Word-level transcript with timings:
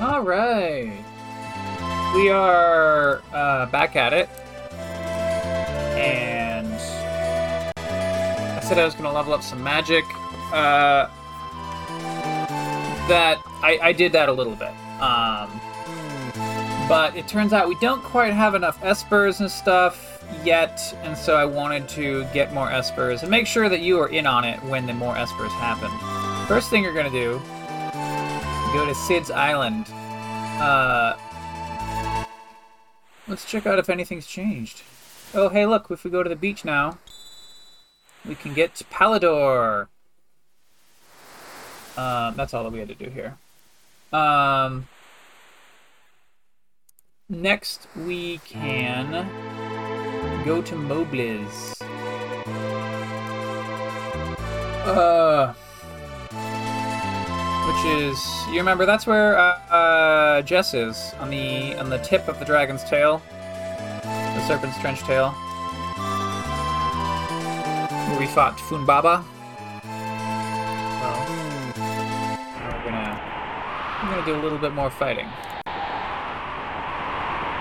All 0.00 0.22
right. 0.22 0.92
We 2.14 2.30
are 2.30 3.20
uh, 3.32 3.66
back 3.66 3.96
at 3.96 4.12
it. 4.12 4.28
And 5.98 6.72
I 7.76 8.60
said 8.62 8.78
I 8.78 8.84
was 8.84 8.94
going 8.94 9.06
to 9.06 9.12
level 9.12 9.32
up 9.32 9.42
some 9.42 9.62
magic. 9.62 10.04
Uh, 10.52 11.08
that 13.08 13.42
I, 13.62 13.78
I 13.82 13.92
did 13.92 14.12
that 14.12 14.28
a 14.28 14.32
little 14.32 14.54
bit. 14.54 14.72
Um, 15.00 15.60
but 16.88 17.16
it 17.16 17.26
turns 17.26 17.52
out 17.52 17.68
we 17.68 17.76
don't 17.80 18.02
quite 18.04 18.32
have 18.32 18.54
enough 18.54 18.80
espers 18.82 19.40
and 19.40 19.50
stuff 19.50 20.24
yet, 20.44 20.80
and 21.02 21.16
so 21.16 21.34
I 21.34 21.44
wanted 21.44 21.88
to 21.90 22.24
get 22.32 22.54
more 22.54 22.68
espers 22.68 23.22
and 23.22 23.30
make 23.30 23.46
sure 23.46 23.68
that 23.68 23.80
you 23.80 23.98
are 23.98 24.08
in 24.08 24.26
on 24.26 24.44
it 24.44 24.62
when 24.64 24.86
the 24.86 24.94
more 24.94 25.14
espers 25.14 25.50
happen. 25.58 25.90
First 26.46 26.70
thing 26.70 26.82
you're 26.84 26.94
gonna 26.94 27.10
do, 27.10 27.42
go 28.72 28.86
to 28.86 28.94
Sid's 28.94 29.30
Island. 29.30 29.86
Uh, 30.60 31.16
let's 33.26 33.44
check 33.44 33.66
out 33.66 33.78
if 33.78 33.88
anything's 33.88 34.26
changed. 34.26 34.82
Oh, 35.34 35.48
hey, 35.48 35.66
look, 35.66 35.90
if 35.90 36.04
we 36.04 36.10
go 36.10 36.22
to 36.22 36.28
the 36.28 36.36
beach 36.36 36.64
now, 36.64 36.98
we 38.26 38.34
can 38.34 38.54
get 38.54 38.74
to 38.76 38.84
Palador. 38.84 39.88
Um, 41.96 42.36
that's 42.36 42.54
all 42.54 42.62
that 42.64 42.72
we 42.72 42.78
had 42.78 42.88
to 42.88 42.94
do 42.94 43.10
here. 43.10 43.36
Um, 44.12 44.88
next, 47.28 47.88
we 47.96 48.38
can 48.38 49.28
go 50.44 50.62
to 50.62 50.74
Mobliz. 50.74 51.74
Uh, 54.86 55.54
which 57.68 57.84
is 57.84 58.46
you 58.48 58.56
remember 58.56 58.86
that's 58.86 59.06
where 59.06 59.38
uh, 59.38 59.58
uh, 59.70 60.42
Jess 60.42 60.72
is 60.72 61.12
on 61.20 61.28
the 61.28 61.74
on 61.76 61.90
the 61.90 61.98
tip 61.98 62.26
of 62.26 62.38
the 62.38 62.44
dragon's 62.46 62.82
tail, 62.82 63.20
the 64.02 64.46
serpent's 64.46 64.78
trench 64.78 65.00
tail, 65.00 65.34
we 68.18 68.26
fought 68.26 68.56
Phunbaba. 68.56 69.22
Well, 71.00 71.20
we're 72.64 72.84
gonna 72.84 73.20
we're 74.02 74.10
gonna 74.10 74.26
do 74.26 74.34
a 74.34 74.42
little 74.42 74.58
bit 74.58 74.72
more 74.72 74.90
fighting. 74.90 75.28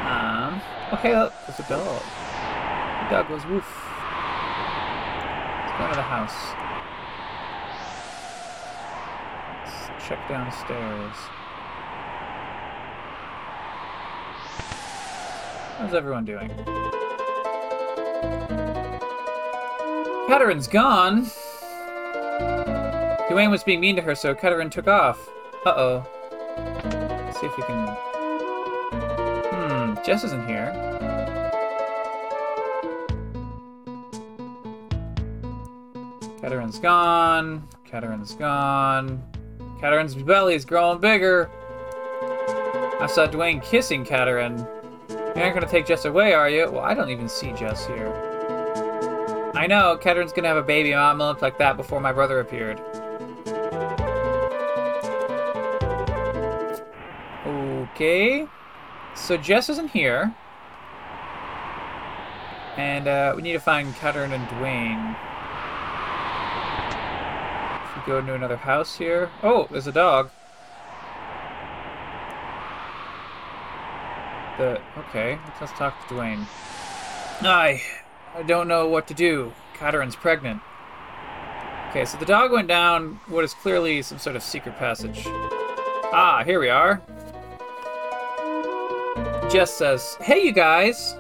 Um, 0.08 0.62
okay, 0.94 1.12
there's 1.12 1.60
a 1.60 1.68
dog. 1.68 2.02
The 3.04 3.10
dog 3.12 3.28
goes 3.28 3.46
woof. 3.46 3.68
Let's 5.66 5.78
go 5.78 5.90
to 5.90 5.96
the 5.96 6.02
house. 6.02 6.67
Check 10.08 10.30
downstairs. 10.30 11.16
How's 15.78 15.94
everyone 15.94 16.24
doing? 16.24 16.48
Katarin's 20.30 20.70
gone. 20.70 21.30
Duane 23.28 23.52
was 23.52 23.66
being 23.66 23.82
mean 23.82 23.98
to 23.98 24.02
her, 24.02 24.16
so 24.16 24.34
Katarin 24.34 24.72
took 24.72 24.88
off. 24.88 25.28
Uh-oh. 25.66 26.08
See 27.38 27.48
if 27.48 27.58
we 27.58 27.64
can... 27.64 27.88
Hmm, 29.52 29.96
Jess 30.06 30.24
isn't 30.24 30.48
here. 30.48 30.72
Katarin's 36.40 36.80
gone. 36.80 37.68
Katarin's 37.86 38.36
gone. 38.36 39.22
Katarin's 39.80 40.16
is 40.56 40.66
growing 40.66 41.00
bigger. 41.00 41.50
I 43.00 43.08
saw 43.08 43.28
Duane 43.28 43.62
kissing 43.62 44.04
Katarin. 44.04 44.68
You 45.10 45.44
aren't 45.44 45.54
gonna 45.54 45.68
take 45.68 45.86
Jess 45.86 46.06
away, 46.06 46.34
are 46.34 46.50
you? 46.50 46.72
Well, 46.72 46.84
I 46.84 46.96
don't 46.96 47.10
even 47.10 47.30
see 47.30 47.54
Jess 47.54 47.86
here. 47.86 48.12
I 49.54 49.68
know, 49.68 49.98
Katarin's 50.02 50.34
gonna 50.34 50.48
have 50.48 50.58
a 50.58 50.64
baby 50.64 50.96
look 50.96 51.42
like 51.42 51.60
that 51.60 51.78
before 51.78 52.00
my 52.00 52.12
brother 52.12 52.40
appeared. 52.40 52.82
Okay. 57.98 58.48
So 59.16 59.38
Jess 59.38 59.70
isn't 59.70 59.90
here. 59.90 60.34
And 62.78 63.08
uh, 63.08 63.34
we 63.36 63.42
need 63.42 63.54
to 63.54 63.60
find 63.60 63.94
Katarin 63.96 64.32
and 64.32 64.48
Duane. 64.50 65.16
Go 68.08 68.20
into 68.20 68.34
another 68.34 68.56
house 68.56 68.98
here. 68.98 69.30
Oh, 69.44 69.68
there's 69.70 69.88
a 69.88 69.92
dog. 69.92 70.32
The 74.58 74.82
okay, 74.98 75.38
let's, 75.60 75.74
talk 75.74 76.08
to 76.08 76.16
Duane. 76.16 76.48
I, 77.42 77.82
I 78.34 78.44
don't 78.44 78.70
know 78.70 78.88
what 78.88 79.08
to 79.08 79.14
do. 79.14 79.52
Katarin's 79.76 80.16
pregnant. 80.16 80.62
Okay, 81.90 82.06
so 82.06 82.18
the 82.18 82.26
dog 82.26 82.54
went 82.54 82.70
down 82.70 83.20
what 83.28 83.44
is 83.44 83.54
clearly 83.54 84.02
some 84.02 84.20
sort 84.20 84.38
of 84.38 84.42
secret 84.42 84.78
passage. 84.78 85.24
Ah, 85.26 86.44
here 86.46 86.62
we 86.62 86.70
are. 86.70 87.02
Jess 89.52 89.74
says, 89.74 90.16
"Hey, 90.22 90.46
you 90.46 90.54
guys. 90.54 91.14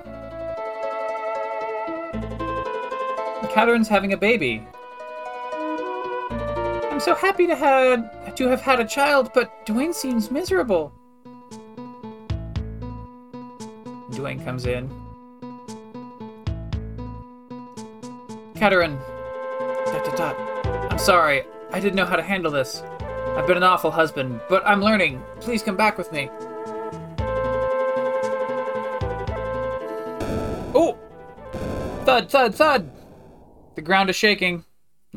Katarin's 3.52 3.90
having 3.90 4.14
a 4.14 4.18
baby. 4.18 4.66
I'm 6.98 7.02
so 7.02 7.14
happy 7.14 7.46
to 7.46 7.56
had 7.56 8.36
to 8.38 8.48
have 8.48 8.60
had 8.60 8.80
a 8.80 8.84
child, 8.84 9.30
but 9.32 9.68
Duane 9.68 9.94
seems 9.94 10.32
miserable." 10.32 10.92
Duane 14.10 14.44
comes 14.44 14.66
in. 14.66 14.90
Dot. 20.16 20.36
I'm 20.92 20.98
sorry. 20.98 21.44
I 21.72 21.80
didn't 21.80 21.98
know 21.98 22.06
how 22.06 22.16
to 22.16 22.24
handle 22.24 22.52
this. 22.52 22.82
I've 23.36 23.46
been 23.46 23.58
an 23.58 23.64
awful 23.64 23.92
husband, 23.92 24.42
but 24.50 24.66
I'm 24.66 24.82
learning. 24.82 25.22
Please 25.40 25.62
come 25.62 25.78
back 25.78 26.00
with 26.00 26.12
me. 26.12 26.32
Oh! 30.74 30.98
Thud, 32.06 32.32
thud, 32.32 32.56
thud! 32.56 32.90
The 33.76 33.84
ground 33.84 34.10
is 34.10 34.16
shaking. 34.16 34.64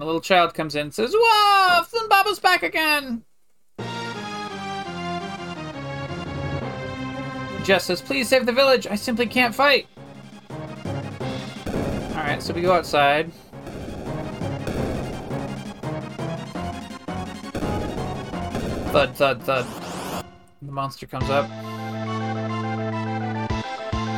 The 0.01 0.07
little 0.07 0.23
child 0.23 0.55
comes 0.55 0.75
in 0.77 0.81
and 0.81 0.95
says, 0.95 1.15
Whoa! 1.15 1.83
Phunbaba's 1.83 2.39
back 2.39 2.63
again! 2.63 3.23
Jess 7.65 7.85
says, 7.85 8.01
Please 8.01 8.27
save 8.27 8.47
the 8.47 8.53
village. 8.53 8.87
I 8.87 8.95
simply 8.95 9.27
can't 9.27 9.55
fight. 9.55 9.89
Alright, 12.13 12.43
so 12.43 12.55
we 12.55 12.63
go 12.63 12.73
outside. 12.73 13.31
Thud, 18.93 19.15
thud, 19.17 19.43
thud. 19.43 19.67
The 20.63 20.73
monster 20.73 21.07
comes 21.07 21.29
up. 21.29 21.45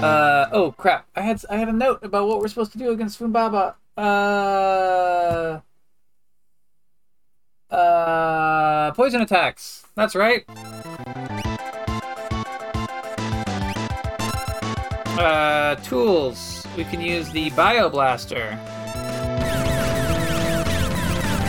Uh 0.00 0.46
oh 0.52 0.72
crap! 0.78 1.08
I 1.16 1.22
had 1.22 1.42
I 1.50 1.56
had 1.56 1.68
a 1.68 1.72
note 1.72 2.00
about 2.02 2.28
what 2.28 2.40
we're 2.40 2.48
supposed 2.48 2.72
to 2.72 2.78
do 2.78 2.90
against 2.90 3.20
Funbaba. 3.20 3.74
Uh, 3.96 5.60
uh, 7.72 8.81
poison 8.92 9.20
attacks. 9.20 9.84
That's 9.94 10.14
right. 10.14 10.44
Uh, 15.18 15.74
tools. 15.84 16.66
We 16.76 16.84
can 16.84 17.00
use 17.00 17.30
the 17.30 17.50
Bio 17.50 17.88
Blaster. 17.88 18.58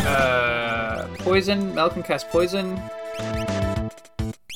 Uh, 0.06 1.08
poison. 1.20 1.74
Mel 1.74 1.90
can 1.90 2.04
cast 2.04 2.30
poison. 2.30 2.78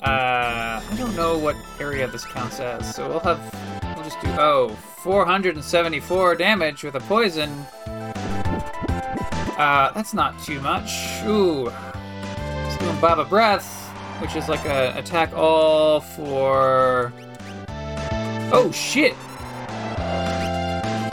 Uh, 0.04 0.82
I 0.90 0.96
don't 0.98 1.16
know 1.16 1.38
what 1.38 1.56
area 1.80 2.08
this 2.08 2.26
counts 2.26 2.60
as, 2.60 2.94
so 2.94 3.08
we'll 3.10 3.20
have. 3.22 3.40
We'll 3.96 4.04
just 4.04 4.22
do. 4.22 4.28
Oh, 4.38 4.70
474 5.04 6.36
damage 6.36 6.84
with 6.84 6.96
a 6.96 7.00
poison. 7.02 7.50
Uh, 9.58 9.92
that's 9.94 10.14
not 10.14 10.40
too 10.44 10.62
much. 10.62 10.92
Ooh. 11.26 11.72
Baba 12.96 13.26
Breath, 13.26 13.90
which 14.22 14.36
is 14.36 14.50
like 14.50 14.66
an 14.66 14.98
attack 14.98 15.34
all 15.34 16.00
for. 16.02 17.14
Oh 18.52 18.72
shit! 18.74 19.16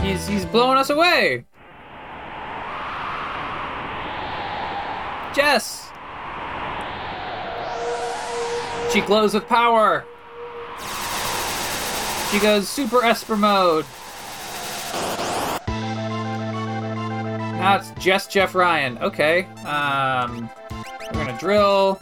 He's 0.00 0.26
he's 0.26 0.44
blowing 0.46 0.78
us 0.78 0.90
away. 0.90 1.44
Jess. 5.34 5.90
She 8.92 9.00
glows 9.00 9.34
with 9.34 9.48
power. 9.48 10.04
She 12.30 12.38
goes 12.38 12.68
super 12.68 13.02
Esper 13.04 13.36
mode. 13.36 13.84
Now 17.64 17.76
it's 17.76 17.90
just 18.02 18.30
Jeff 18.30 18.54
Ryan. 18.54 18.98
Okay. 18.98 19.44
Um, 19.64 20.50
we're 21.44 21.54
gonna 21.54 21.98
drill. 21.98 22.00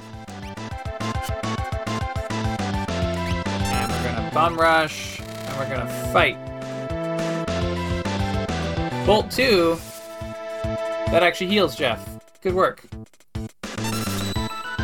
Bum 4.32 4.56
rush, 4.56 5.20
and 5.20 5.58
we're 5.58 5.68
gonna 5.68 5.88
fight. 6.12 6.36
Bolt 9.06 9.30
2. 9.30 9.76
That 11.10 11.22
actually 11.22 11.48
heals 11.48 11.76
Jeff. 11.76 12.08
Good 12.40 12.54
work. 12.54 12.82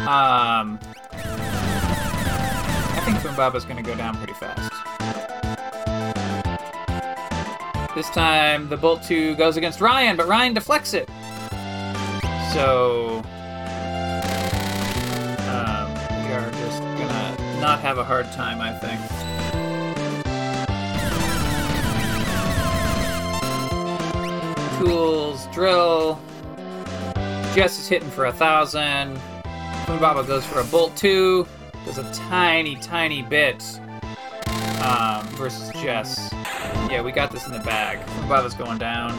Um, 0.06 0.78
I 2.92 3.02
think 3.04 3.36
Baba's 3.36 3.64
gonna 3.64 3.82
go 3.82 3.94
down 3.94 4.16
pretty 4.16 4.34
fast. 4.34 4.72
This 7.94 8.10
time, 8.10 8.68
the 8.68 8.76
Bolt 8.76 9.02
2 9.02 9.34
goes 9.36 9.56
against 9.56 9.80
Ryan, 9.80 10.16
but 10.16 10.28
Ryan 10.28 10.52
deflects 10.54 10.92
it. 10.94 11.08
So, 12.52 13.17
not 17.60 17.80
have 17.80 17.98
a 17.98 18.04
hard 18.04 18.30
time, 18.32 18.60
I 18.60 18.72
think. 18.78 19.00
Tools, 24.78 25.46
drill. 25.52 26.20
Jess 27.54 27.78
is 27.78 27.88
hitting 27.88 28.10
for 28.10 28.26
a 28.26 28.32
thousand. 28.32 29.20
Baba 29.86 30.22
goes 30.22 30.44
for 30.46 30.60
a 30.60 30.64
bolt 30.64 30.96
two. 30.96 31.46
Does 31.84 31.98
a 31.98 32.12
tiny, 32.12 32.76
tiny 32.76 33.22
bit 33.22 33.80
um, 34.82 35.26
versus 35.28 35.70
Jess. 35.80 36.30
Yeah, 36.90 37.02
we 37.02 37.10
got 37.12 37.30
this 37.30 37.46
in 37.46 37.52
the 37.52 37.60
bag. 37.60 38.06
Baba's 38.28 38.54
going 38.54 38.78
down. 38.78 39.10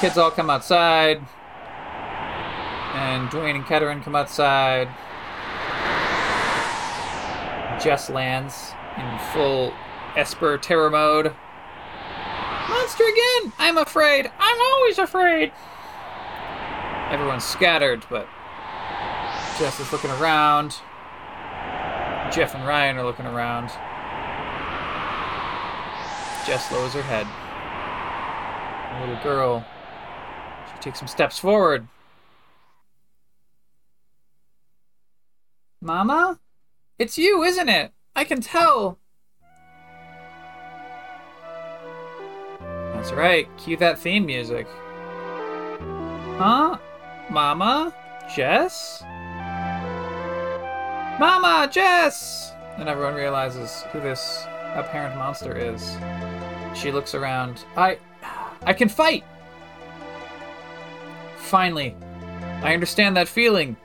Kids 0.00 0.18
all 0.18 0.30
come 0.30 0.50
outside. 0.50 1.26
And 2.94 3.30
Duane 3.30 3.56
and 3.56 3.64
Katarin 3.64 4.02
come 4.02 4.14
outside. 4.14 4.88
Jess 7.82 8.10
lands 8.10 8.72
in 8.98 9.18
full 9.32 9.72
Esper 10.16 10.58
terror 10.58 10.90
mode. 10.90 11.32
Monster 12.68 13.04
again! 13.04 13.52
I'm 13.58 13.78
afraid! 13.78 14.30
I'm 14.38 14.60
always 14.60 14.98
afraid! 14.98 15.52
Everyone's 17.10 17.44
scattered, 17.44 18.04
but 18.10 18.28
Jess 19.58 19.80
is 19.80 19.92
looking 19.92 20.10
around. 20.10 20.76
Jeff 22.32 22.54
and 22.54 22.66
Ryan 22.66 22.98
are 22.98 23.04
looking 23.04 23.26
around. 23.26 23.68
Jess 26.46 26.70
lowers 26.70 26.92
her 26.92 27.02
head. 27.02 27.26
The 28.92 29.06
little 29.06 29.22
girl. 29.22 29.64
She 30.86 30.90
takes 30.90 31.00
some 31.00 31.08
steps 31.08 31.36
forward. 31.36 31.88
Mama? 35.82 36.38
It's 36.96 37.18
you, 37.18 37.42
isn't 37.42 37.68
it? 37.68 37.90
I 38.14 38.22
can 38.22 38.40
tell. 38.40 39.00
That's 42.60 43.10
right. 43.10 43.48
Cue 43.56 43.76
that 43.78 43.98
theme 43.98 44.26
music. 44.26 44.68
Huh? 46.38 46.78
Mama? 47.30 47.92
Jess? 48.32 49.02
Mama! 51.18 51.68
Jess! 51.68 52.52
And 52.78 52.88
everyone 52.88 53.14
realizes 53.16 53.82
who 53.90 54.00
this 54.00 54.46
apparent 54.76 55.16
monster 55.16 55.56
is. 55.56 55.96
She 56.78 56.92
looks 56.92 57.16
around. 57.16 57.64
I. 57.76 57.98
I 58.62 58.72
can 58.72 58.88
fight! 58.88 59.24
Finally. 61.46 61.94
I 62.62 62.74
understand 62.74 63.16
that 63.16 63.28
feeling. 63.28 63.76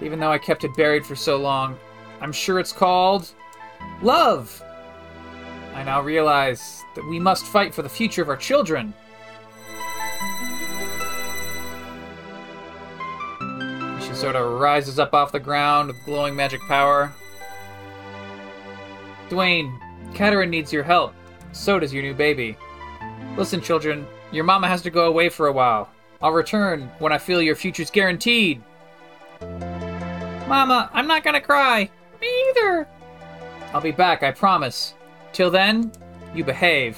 Even 0.00 0.18
though 0.18 0.32
I 0.32 0.38
kept 0.38 0.64
it 0.64 0.74
buried 0.74 1.04
for 1.04 1.14
so 1.14 1.36
long. 1.36 1.76
I'm 2.22 2.32
sure 2.32 2.58
it's 2.58 2.72
called. 2.72 3.30
Love! 4.00 4.62
I 5.74 5.84
now 5.84 6.00
realize 6.00 6.82
that 6.94 7.06
we 7.06 7.20
must 7.20 7.44
fight 7.44 7.74
for 7.74 7.82
the 7.82 7.88
future 7.88 8.22
of 8.22 8.30
our 8.30 8.38
children. 8.38 8.94
She 14.00 14.14
sort 14.14 14.34
of 14.34 14.60
rises 14.60 14.98
up 14.98 15.12
off 15.12 15.30
the 15.30 15.40
ground 15.40 15.88
with 15.88 16.04
glowing 16.06 16.34
magic 16.34 16.60
power. 16.68 17.12
Duane, 19.28 19.78
Katarin 20.14 20.48
needs 20.48 20.72
your 20.72 20.84
help. 20.84 21.12
So 21.52 21.78
does 21.78 21.92
your 21.92 22.02
new 22.02 22.14
baby. 22.14 22.56
Listen, 23.36 23.60
children, 23.60 24.06
your 24.32 24.44
mama 24.44 24.68
has 24.68 24.80
to 24.82 24.90
go 24.90 25.06
away 25.06 25.28
for 25.28 25.48
a 25.48 25.52
while. 25.52 25.90
I'll 26.24 26.32
return 26.32 26.90
when 27.00 27.12
I 27.12 27.18
feel 27.18 27.42
your 27.42 27.54
future's 27.54 27.90
guaranteed. 27.90 28.62
Mama, 30.48 30.88
I'm 30.94 31.06
not 31.06 31.22
gonna 31.22 31.38
cry. 31.38 31.90
Me 32.18 32.44
either. 32.48 32.88
I'll 33.74 33.82
be 33.82 33.90
back, 33.90 34.22
I 34.22 34.30
promise. 34.30 34.94
Till 35.34 35.50
then, 35.50 35.92
you 36.34 36.42
behave. 36.42 36.96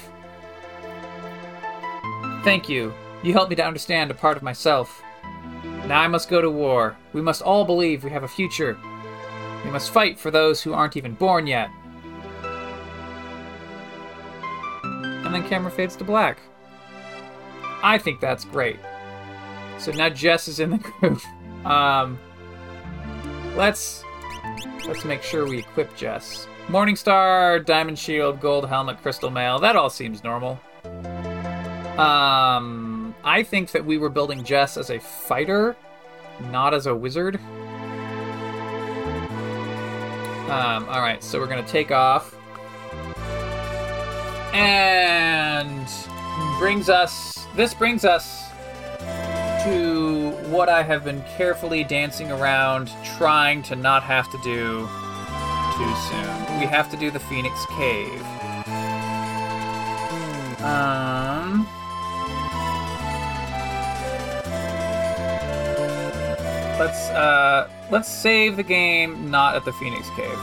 Thank 2.44 2.68
you. 2.68 2.94
You 3.24 3.32
helped 3.32 3.50
me 3.50 3.56
to 3.56 3.66
understand 3.66 4.12
a 4.12 4.14
part 4.14 4.36
of 4.36 4.44
myself. 4.44 5.02
Now 5.88 6.02
I 6.02 6.06
must 6.06 6.28
go 6.28 6.40
to 6.40 6.48
war. 6.48 6.96
We 7.12 7.20
must 7.20 7.42
all 7.42 7.64
believe 7.64 8.04
we 8.04 8.10
have 8.10 8.22
a 8.22 8.28
future. 8.28 8.78
We 9.64 9.70
must 9.72 9.90
fight 9.90 10.20
for 10.20 10.30
those 10.30 10.62
who 10.62 10.72
aren't 10.72 10.96
even 10.96 11.14
born 11.14 11.48
yet. 11.48 11.68
And 14.84 15.34
then 15.34 15.48
camera 15.48 15.72
fades 15.72 15.96
to 15.96 16.04
black. 16.04 16.38
I 17.82 17.98
think 17.98 18.20
that's 18.20 18.44
great. 18.44 18.76
So 19.86 19.92
now 19.92 20.08
Jess 20.08 20.48
is 20.48 20.58
in 20.58 20.70
the 20.70 20.78
group. 20.78 21.22
Um, 21.64 22.18
let's 23.54 24.02
let's 24.84 25.04
make 25.04 25.22
sure 25.22 25.46
we 25.48 25.58
equip 25.58 25.96
Jess. 25.96 26.48
Morningstar, 26.66 27.64
Diamond 27.64 27.96
Shield, 27.96 28.40
Gold 28.40 28.68
Helmet, 28.68 29.00
Crystal 29.00 29.30
Mail. 29.30 29.60
That 29.60 29.76
all 29.76 29.88
seems 29.88 30.24
normal. 30.24 30.60
Um, 31.98 33.14
I 33.22 33.44
think 33.44 33.70
that 33.70 33.84
we 33.84 33.96
were 33.96 34.08
building 34.08 34.42
Jess 34.42 34.76
as 34.76 34.90
a 34.90 34.98
fighter, 34.98 35.76
not 36.50 36.74
as 36.74 36.88
a 36.88 36.94
wizard. 36.94 37.36
Um, 40.50 40.88
all 40.88 41.00
right, 41.00 41.22
so 41.22 41.38
we're 41.38 41.46
gonna 41.46 41.62
take 41.62 41.92
off, 41.92 42.36
and 44.52 45.88
brings 46.58 46.88
us. 46.88 47.46
This 47.54 47.72
brings 47.72 48.04
us 48.04 48.45
what 50.48 50.68
I 50.68 50.82
have 50.82 51.04
been 51.04 51.22
carefully 51.36 51.84
dancing 51.84 52.30
around, 52.30 52.90
trying 53.16 53.62
to 53.64 53.76
not 53.76 54.02
have 54.02 54.30
to 54.30 54.38
do 54.38 54.88
too 55.76 55.94
soon. 56.08 56.60
We 56.60 56.66
have 56.66 56.90
to 56.90 56.96
do 56.96 57.10
the 57.10 57.20
Phoenix 57.20 57.66
Cave. 57.76 58.22
Um. 60.62 61.66
Let's 66.78 67.08
uh 67.10 67.68
let's 67.90 68.08
save 68.08 68.56
the 68.56 68.62
game 68.62 69.30
not 69.30 69.56
at 69.56 69.64
the 69.64 69.72
Phoenix 69.72 70.08
Cave. 70.10 70.38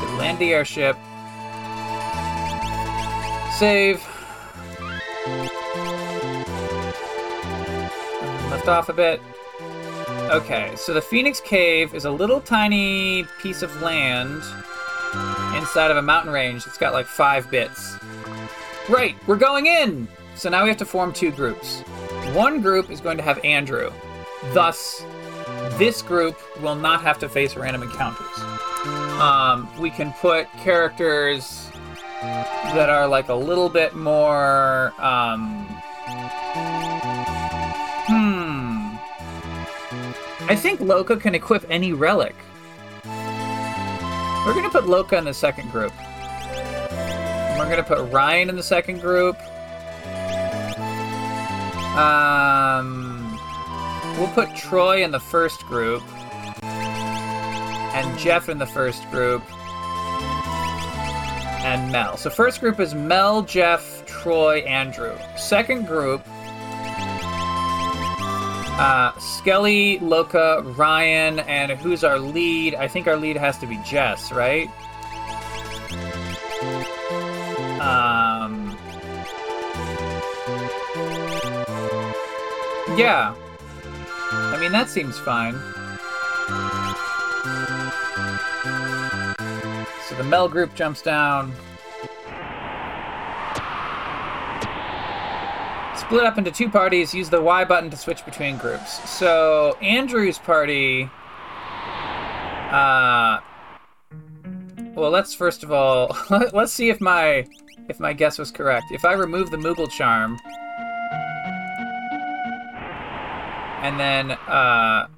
So 0.00 0.16
land 0.16 0.38
the 0.38 0.52
airship. 0.52 0.96
Save. 3.58 4.13
Off 8.66 8.88
a 8.88 8.94
bit. 8.94 9.20
Okay, 10.30 10.72
so 10.74 10.94
the 10.94 11.02
Phoenix 11.02 11.38
Cave 11.38 11.94
is 11.94 12.06
a 12.06 12.10
little 12.10 12.40
tiny 12.40 13.24
piece 13.42 13.60
of 13.60 13.82
land 13.82 14.42
inside 15.54 15.90
of 15.90 15.98
a 15.98 16.02
mountain 16.02 16.32
range 16.32 16.64
that's 16.64 16.78
got 16.78 16.94
like 16.94 17.04
five 17.04 17.50
bits. 17.50 17.98
Right, 18.88 19.16
we're 19.26 19.36
going 19.36 19.66
in! 19.66 20.08
So 20.34 20.48
now 20.48 20.62
we 20.62 20.70
have 20.70 20.78
to 20.78 20.86
form 20.86 21.12
two 21.12 21.30
groups. 21.30 21.80
One 22.32 22.62
group 22.62 22.90
is 22.90 23.02
going 23.02 23.18
to 23.18 23.22
have 23.22 23.38
Andrew. 23.44 23.92
Thus, 24.54 25.04
this 25.72 26.00
group 26.00 26.38
will 26.62 26.74
not 26.74 27.02
have 27.02 27.18
to 27.18 27.28
face 27.28 27.56
random 27.56 27.82
encounters. 27.82 28.38
Um, 29.20 29.68
we 29.78 29.90
can 29.90 30.12
put 30.14 30.50
characters 30.54 31.70
that 32.22 32.88
are 32.88 33.06
like 33.06 33.28
a 33.28 33.34
little 33.34 33.68
bit 33.68 33.94
more. 33.94 34.94
Um, 34.98 35.68
I 40.46 40.54
think 40.54 40.80
Loka 40.80 41.20
can 41.20 41.34
equip 41.34 41.64
any 41.70 41.92
relic. 41.92 42.34
We're 43.04 44.52
gonna 44.52 44.68
put 44.68 44.84
Loka 44.84 45.16
in 45.16 45.24
the 45.24 45.32
second 45.32 45.70
group. 45.72 45.92
We're 47.58 47.70
gonna 47.70 47.82
put 47.82 48.12
Ryan 48.12 48.50
in 48.50 48.56
the 48.56 48.62
second 48.62 49.00
group. 49.00 49.40
Um, 51.96 53.38
we'll 54.18 54.28
put 54.28 54.54
Troy 54.54 55.02
in 55.02 55.12
the 55.12 55.20
first 55.20 55.62
group, 55.62 56.02
and 56.62 58.18
Jeff 58.18 58.50
in 58.50 58.58
the 58.58 58.66
first 58.66 59.08
group, 59.10 59.42
and 61.64 61.90
Mel. 61.90 62.18
So 62.18 62.28
first 62.28 62.60
group 62.60 62.80
is 62.80 62.94
Mel, 62.94 63.42
Jeff, 63.42 64.04
Troy, 64.04 64.58
Andrew. 64.60 65.16
Second 65.38 65.86
group, 65.86 66.20
uh, 68.76 69.12
Skelly, 69.44 69.98
Loka, 69.98 70.74
Ryan, 70.74 71.38
and 71.40 71.72
who's 71.72 72.02
our 72.02 72.18
lead? 72.18 72.74
I 72.76 72.88
think 72.88 73.06
our 73.06 73.18
lead 73.18 73.36
has 73.36 73.58
to 73.58 73.66
be 73.66 73.76
Jess, 73.84 74.32
right? 74.32 74.70
Um, 77.78 78.74
yeah. 82.96 83.34
I 84.32 84.56
mean, 84.58 84.72
that 84.72 84.88
seems 84.88 85.18
fine. 85.18 85.52
So 90.08 90.14
the 90.14 90.24
Mel 90.24 90.48
group 90.48 90.74
jumps 90.74 91.02
down. 91.02 91.52
Split 96.06 96.24
up 96.24 96.36
into 96.36 96.50
two 96.50 96.68
parties, 96.68 97.14
use 97.14 97.30
the 97.30 97.40
Y 97.40 97.64
button 97.64 97.88
to 97.88 97.96
switch 97.96 98.24
between 98.26 98.58
groups. 98.58 99.08
So 99.10 99.76
Andrew's 99.80 100.38
party. 100.38 101.08
Uh, 102.70 103.40
well, 104.94 105.10
let's 105.10 105.34
first 105.34 105.64
of 105.64 105.72
all 105.72 106.16
let's 106.52 106.72
see 106.72 106.90
if 106.90 107.00
my 107.00 107.46
if 107.88 108.00
my 108.00 108.12
guess 108.12 108.38
was 108.38 108.50
correct. 108.50 108.86
If 108.92 109.04
I 109.06 109.14
remove 109.14 109.50
the 109.50 109.56
Moogle 109.56 109.90
charm, 109.90 110.38
and 113.82 113.98
then 113.98 114.32
uh, 114.32 115.08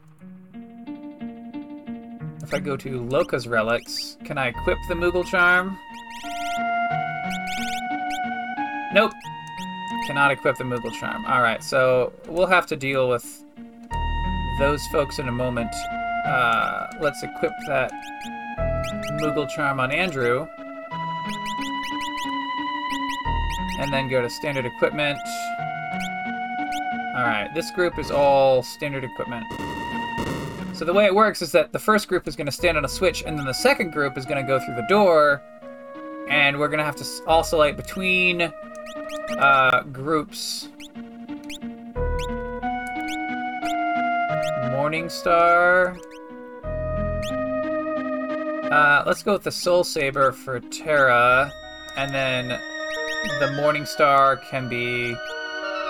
if 2.42 2.54
I 2.54 2.60
go 2.60 2.76
to 2.76 3.00
Loka's 3.00 3.48
relics, 3.48 4.18
can 4.24 4.38
I 4.38 4.48
equip 4.48 4.78
the 4.88 4.94
Moogle 4.94 5.26
charm? 5.26 5.76
Cannot 10.06 10.30
equip 10.30 10.56
the 10.56 10.62
Moogle 10.62 10.92
charm. 10.92 11.24
Alright, 11.26 11.64
so 11.64 12.12
we'll 12.28 12.46
have 12.46 12.64
to 12.68 12.76
deal 12.76 13.08
with 13.08 13.44
those 14.60 14.80
folks 14.92 15.18
in 15.18 15.26
a 15.26 15.32
moment. 15.32 15.74
Uh, 16.24 16.86
let's 17.00 17.22
equip 17.24 17.50
that 17.66 17.90
Moogle 19.20 19.48
charm 19.48 19.80
on 19.80 19.90
Andrew. 19.90 20.46
And 23.80 23.92
then 23.92 24.08
go 24.08 24.22
to 24.22 24.30
standard 24.30 24.64
equipment. 24.64 25.18
Alright, 27.16 27.52
this 27.52 27.70
group 27.72 27.98
is 27.98 28.12
all 28.12 28.62
standard 28.62 29.02
equipment. 29.02 29.44
So 30.72 30.84
the 30.84 30.92
way 30.92 31.06
it 31.06 31.14
works 31.14 31.42
is 31.42 31.50
that 31.52 31.72
the 31.72 31.80
first 31.80 32.06
group 32.06 32.28
is 32.28 32.36
going 32.36 32.46
to 32.46 32.52
stand 32.52 32.76
on 32.76 32.84
a 32.84 32.88
switch, 32.88 33.24
and 33.26 33.36
then 33.36 33.46
the 33.46 33.54
second 33.54 33.92
group 33.92 34.16
is 34.16 34.24
going 34.24 34.40
to 34.40 34.46
go 34.46 34.64
through 34.64 34.76
the 34.76 34.86
door, 34.88 35.42
and 36.28 36.58
we're 36.58 36.68
going 36.68 36.78
to 36.78 36.84
have 36.84 36.96
to 36.96 37.04
oscillate 37.26 37.76
between 37.76 38.52
uh, 39.38 39.82
groups. 39.84 40.68
Morningstar. 44.70 45.98
Uh, 48.70 49.02
let's 49.06 49.22
go 49.22 49.32
with 49.34 49.42
the 49.42 49.52
Soul 49.52 49.84
Saber 49.84 50.32
for 50.32 50.60
Terra, 50.60 51.50
and 51.96 52.14
then 52.14 52.48
the 52.48 53.46
Morningstar 53.58 54.42
can 54.48 54.68
be 54.68 55.14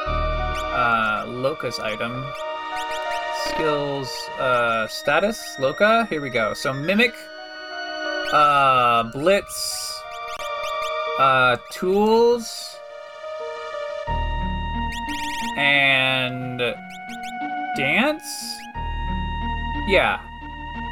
uh, 0.07 1.25
Loka's 1.27 1.79
item 1.79 2.25
skills 3.49 4.11
uh, 4.39 4.87
status, 4.89 5.41
Loka. 5.59 6.09
Here 6.09 6.21
we 6.21 6.31
go. 6.31 6.53
So 6.55 6.73
Mimic, 6.73 7.15
uh, 8.33 9.05
Blitz, 9.05 10.01
uh, 11.19 11.57
Tools, 11.71 12.66
and 15.57 16.59
Dance? 17.77 18.59
Yeah, 19.89 20.21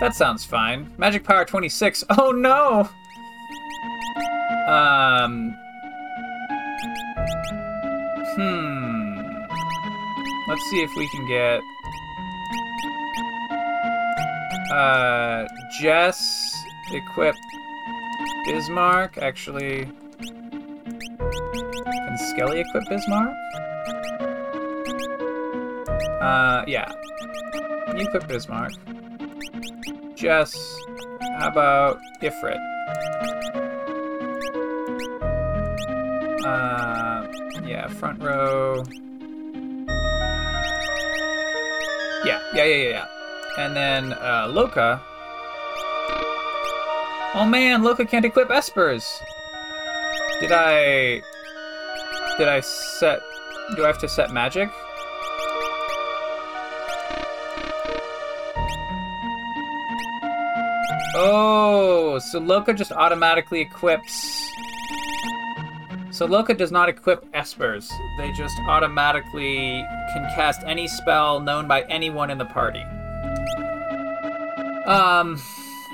that 0.00 0.14
sounds 0.14 0.44
fine. 0.44 0.92
Magic 0.98 1.24
Power 1.24 1.44
26. 1.44 2.04
Oh 2.18 2.30
no! 2.30 2.88
Um. 4.68 5.56
Hmm. 8.36 9.04
Let's 10.48 10.62
see 10.70 10.82
if 10.82 10.90
we 10.96 11.08
can 11.08 11.26
get 11.28 11.60
uh, 14.74 15.46
Jess 15.80 16.54
equip 16.92 17.34
Bismarck. 18.44 19.18
Actually, 19.18 19.88
can 21.84 22.18
Skelly 22.18 22.60
equip 22.60 22.84
Bismarck? 22.88 23.34
Uh, 26.24 26.64
yeah. 26.66 26.90
You 27.94 28.06
equip 28.06 28.26
Bismarck. 28.26 28.72
Jess, 30.16 30.56
how 31.38 31.48
about 31.48 31.98
Ifrit? 32.22 32.56
Uh, 36.46 37.28
yeah, 37.66 37.86
front 37.88 38.22
row. 38.22 38.82
Yeah, 42.24 42.40
yeah, 42.54 42.64
yeah, 42.64 42.64
yeah, 42.64 42.88
yeah. 42.88 43.06
And 43.58 43.76
then 43.76 44.12
uh, 44.14 44.48
Loka. 44.48 45.02
Oh 47.34 47.44
man, 47.44 47.82
Loka 47.82 48.08
can't 48.08 48.24
equip 48.24 48.48
Espers. 48.48 49.04
Did 50.40 50.52
I? 50.52 51.20
Did 52.38 52.48
I 52.48 52.60
set? 52.60 53.20
Do 53.76 53.84
I 53.84 53.88
have 53.88 53.98
to 53.98 54.08
set 54.08 54.32
magic? 54.32 54.70
Oh, 61.16 62.18
so 62.18 62.40
Loka 62.40 62.76
just 62.76 62.90
automatically 62.90 63.60
equips. 63.60 64.50
So 66.10 66.26
Loka 66.26 66.56
does 66.56 66.72
not 66.72 66.88
equip 66.88 67.30
Espers. 67.32 67.88
They 68.18 68.32
just 68.32 68.58
automatically 68.68 69.84
can 70.12 70.28
cast 70.34 70.62
any 70.64 70.88
spell 70.88 71.38
known 71.38 71.68
by 71.68 71.82
anyone 71.82 72.30
in 72.30 72.38
the 72.38 72.44
party. 72.46 72.82
Um, 74.86 75.40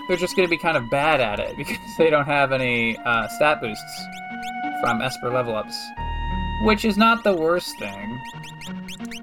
they're 0.08 0.16
just 0.16 0.36
going 0.36 0.48
to 0.48 0.50
be 0.50 0.56
kind 0.56 0.78
of 0.78 0.88
bad 0.90 1.20
at 1.20 1.38
it 1.38 1.54
because 1.58 1.76
they 1.98 2.08
don't 2.08 2.24
have 2.24 2.52
any 2.52 2.96
uh, 2.98 3.28
stat 3.28 3.60
boosts 3.60 4.06
from 4.80 5.02
Esper 5.02 5.30
level 5.30 5.54
ups, 5.54 5.76
which 6.62 6.86
is 6.86 6.96
not 6.96 7.24
the 7.24 7.34
worst 7.34 7.78
thing. 7.78 8.20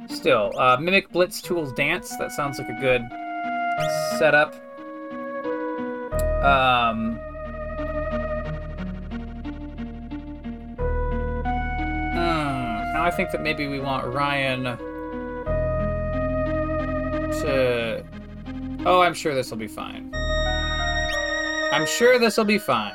Still, 0.10 0.52
uh, 0.60 0.78
Mimic 0.78 1.12
Blitz 1.12 1.42
Tools 1.42 1.74
Dance, 1.74 2.16
that 2.18 2.32
sounds 2.32 2.60
like 2.60 2.70
a 2.70 2.80
good 2.80 3.02
setup. 4.20 4.67
Um, 6.44 7.20
hmm, 12.14 12.94
now 12.94 13.04
I 13.04 13.12
think 13.16 13.32
that 13.32 13.42
maybe 13.42 13.68
we 13.68 13.80
want 13.80 14.06
Ryan 14.06 14.78
to 17.42 18.04
Oh, 18.86 19.02
I'm 19.02 19.14
sure 19.14 19.36
this 19.36 19.52
will 19.52 19.58
be 19.58 19.68
fine. 19.68 20.14
I'm 21.74 21.86
sure 21.86 22.18
this 22.18 22.38
will 22.38 22.46
be 22.46 22.58
fine. 22.58 22.94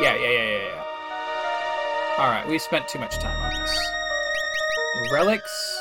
Yeah, 0.00 0.16
yeah, 0.16 0.30
yeah, 0.30 0.30
yeah, 0.30 0.62
yeah. 0.64 0.84
Alright, 2.18 2.48
we 2.48 2.58
spent 2.58 2.88
too 2.88 2.98
much 2.98 3.18
time 3.18 3.40
on 3.40 3.60
this. 3.60 3.78
Relics. 5.12 5.80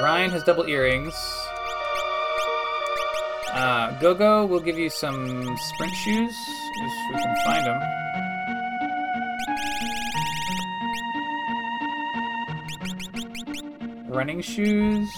Ryan 0.00 0.32
has 0.32 0.42
double 0.42 0.66
earrings. 0.66 1.14
Uh, 3.54 3.96
Gogo 4.00 4.46
will 4.46 4.58
give 4.58 4.76
you 4.76 4.90
some 4.90 5.56
sprint 5.56 5.94
shoes, 5.94 6.34
if 6.82 6.92
we 7.08 7.22
can 7.22 7.36
find 7.44 7.64
them. 7.64 7.80
Running 14.08 14.40
shoes. 14.40 15.08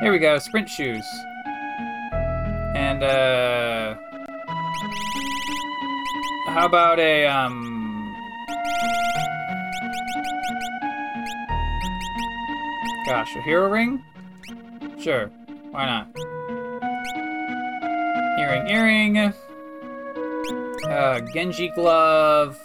Here 0.00 0.10
we 0.10 0.18
go, 0.18 0.38
sprint 0.38 0.68
shoes. 0.68 1.06
And, 2.74 3.04
uh. 3.04 3.94
How 6.48 6.66
about 6.66 6.98
a, 6.98 7.26
um. 7.26 8.14
Gosh, 13.06 13.36
a 13.36 13.42
hero 13.42 13.70
ring? 13.70 14.02
Sure, 14.98 15.30
why 15.78 15.86
not? 15.86 16.08
Earring, 18.40 18.68
earring. 18.68 19.32
Uh, 20.90 21.20
Genji 21.32 21.68
glove. 21.68 22.58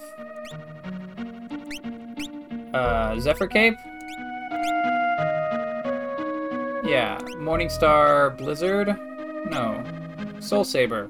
Uh, 2.74 3.20
Zephyr 3.20 3.46
cape? 3.46 3.76
Yeah, 6.84 7.20
Morningstar 7.38 8.36
Blizzard? 8.36 8.88
No. 9.52 9.84
Soul 10.40 10.64
Saber. 10.64 11.08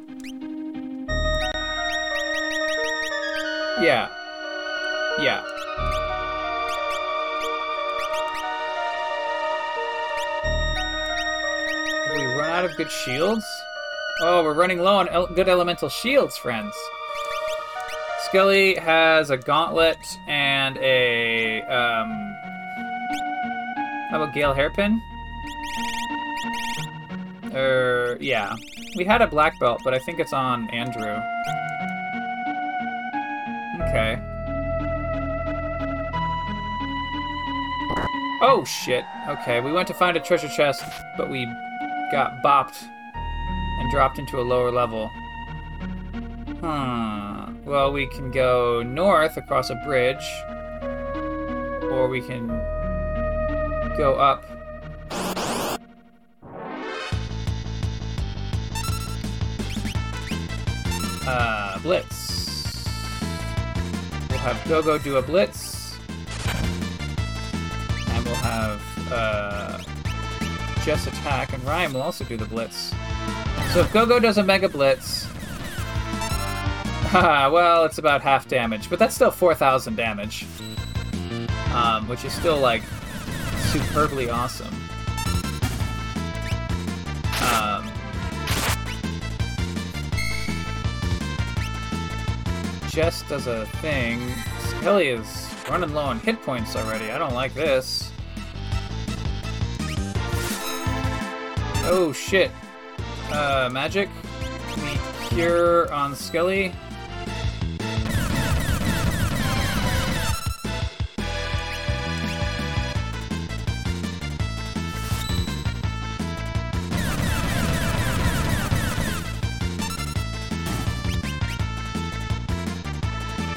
Yeah. 3.82 4.10
Yeah. 5.22 5.53
Out 12.63 12.72
of 12.72 12.77
good 12.77 12.91
shields? 12.91 13.46
Oh, 14.22 14.41
we're 14.41 14.53
running 14.53 14.79
low 14.79 14.96
on 14.96 15.10
el- 15.10 15.27
good 15.27 15.50
elemental 15.50 15.89
shields, 15.89 16.38
friends. 16.38 16.74
Skelly 18.25 18.75
has 18.75 19.29
a 19.32 19.38
gauntlet 19.38 19.98
and 20.29 20.77
a 20.77 21.62
um. 21.63 22.10
How 24.10 24.22
about 24.22 24.34
Gale 24.34 24.53
Hairpin? 24.53 25.01
Er, 27.53 28.17
yeah. 28.22 28.55
We 28.96 29.03
had 29.03 29.22
a 29.22 29.27
black 29.27 29.60
belt, 29.60 29.82
but 29.84 29.93
I 29.93 30.00
think 30.00 30.20
it's 30.20 30.34
on 30.34 30.70
Andrew. 30.70 31.20
Okay. 33.89 34.17
Oh 38.41 38.63
shit. 38.65 39.03
Okay, 39.27 39.60
we 39.60 39.74
went 39.74 39.88
to 39.89 39.93
find 39.93 40.15
a 40.15 40.22
treasure 40.22 40.48
chest, 40.48 40.84
but 41.17 41.29
we 41.29 41.46
got 42.13 42.43
bopped 42.43 42.88
and 43.15 43.89
dropped 43.89 44.20
into 44.20 44.39
a 44.39 44.43
lower 44.43 44.70
level. 44.70 45.08
Hmm. 46.62 47.65
Well, 47.65 47.91
we 47.91 48.05
can 48.05 48.29
go 48.29 48.84
north 48.84 49.36
across 49.36 49.72
a 49.72 49.75
bridge, 49.84 50.24
or 51.82 52.08
we 52.08 52.22
can 52.22 52.50
go 53.98 54.13
up. 54.13 54.43
Uh, 61.25 61.79
blitz. 61.79 62.86
We'll 64.29 64.38
have 64.38 64.63
Gogo 64.67 65.00
do 65.00 65.17
a 65.17 65.22
blitz, 65.24 65.98
and 68.08 68.24
we'll 68.24 68.36
have 68.36 68.82
uh, 69.12 69.79
Jess 70.84 71.08
attack, 71.08 71.54
and 71.54 71.63
Ryan 71.63 71.94
will 71.94 72.02
also 72.02 72.25
do 72.25 72.36
the 72.36 72.46
blitz. 72.46 72.94
So 73.72 73.80
if 73.80 73.94
Gogo 73.94 74.20
does 74.20 74.38
a 74.38 74.44
mega 74.44 74.68
blitz, 74.68 75.24
haha, 77.10 77.50
well, 77.54 77.86
it's 77.86 77.98
about 77.98 78.22
half 78.22 78.48
damage, 78.48 78.90
but 78.90 79.00
that's 79.00 79.16
still 79.16 79.32
4,000 79.32 79.96
damage, 79.96 80.46
um, 81.74 82.08
which 82.08 82.25
is 82.25 82.34
still 82.34 82.58
like 82.60 82.84
superbly 83.72 84.30
awesome. 84.30 84.75
Um, 87.42 87.92
Jess 92.90 93.24
does 93.30 93.48
a 93.48 93.66
thing. 93.82 94.34
Skelly 94.60 95.08
is 95.08 95.50
running 95.70 95.94
low 95.94 96.04
on 96.04 96.20
hit 96.20 96.42
points 96.44 96.75
already. 96.75 97.10
I 97.10 97.18
don't 97.18 97.34
like 97.34 97.54
this. 97.54 98.12
Oh 101.86 102.13
shit. 102.13 102.52
Uh, 103.32 103.70
magic? 103.72 104.10
Cure 105.30 105.92
on 105.92 106.16
Skelly. 106.16 106.74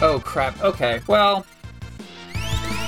Oh 0.02 0.20
crap. 0.24 0.60
Okay. 0.62 1.00
Well, 1.06 1.46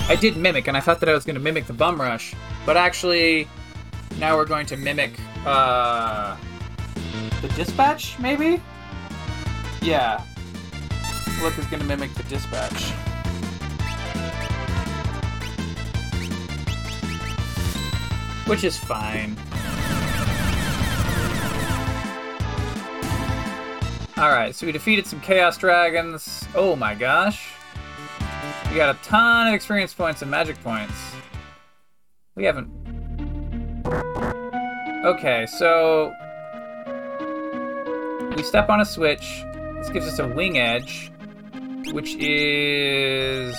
I 0.09 0.17
did 0.21 0.37
mimic, 0.37 0.69
and 0.69 0.77
I 0.77 0.81
thought 0.81 1.01
that 1.01 1.09
I 1.09 1.15
was 1.15 1.25
going 1.25 1.35
to 1.35 1.41
mimic 1.41 1.67
the 1.67 1.73
bum 1.73 2.01
rush, 2.01 2.35
but 2.67 2.77
actually, 2.77 3.49
now 4.19 4.37
we're 4.37 4.45
going 4.45 4.67
to 4.67 4.77
mimic 4.77 5.19
uh, 5.49 6.37
the 7.41 7.49
dispatch, 7.49 8.19
maybe. 8.19 8.63
Yeah. 9.81 10.23
Look 11.43 11.57
is 11.59 11.67
to 11.81 11.87
mimic 11.87 12.13
the 12.15 12.23
dispatch. 12.25 12.91
Which 18.47 18.65
is 18.65 18.77
fine. 18.77 19.37
Alright, 24.19 24.57
so 24.57 24.67
we 24.67 24.73
defeated 24.73 25.07
some 25.07 25.21
Chaos 25.21 25.57
Dragons. 25.59 26.45
Oh 26.55 26.75
my 26.75 26.95
gosh. 26.95 27.51
We 28.71 28.77
got 28.77 28.95
a 28.95 28.99
ton 29.03 29.47
of 29.47 29.55
experience 29.55 29.95
points 29.95 30.23
and 30.23 30.31
magic 30.31 30.61
points. 30.63 30.95
We 32.35 32.45
haven't. 32.45 32.69
Okay, 35.09 35.47
so. 35.47 36.13
We 38.37 38.43
step 38.43 38.69
on 38.69 38.83
a 38.83 38.85
switch. 38.85 39.43
This 39.79 39.89
gives 39.89 40.07
us 40.07 40.19
a 40.19 40.29
wing 40.29 40.59
edge, 40.59 41.11
which 41.93 42.15
is. 42.17 43.57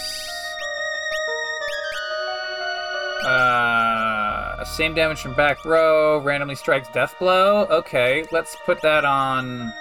Uh, 3.26 4.64
same 4.64 4.94
damage 4.94 5.22
from 5.22 5.34
back 5.34 5.66
row, 5.66 6.20
randomly 6.20 6.54
strikes 6.54 6.88
death 6.94 7.16
blow. 7.18 7.66
Okay, 7.72 8.26
let's 8.32 8.56
put 8.68 8.80
that 8.84 9.04
on. 9.04 9.74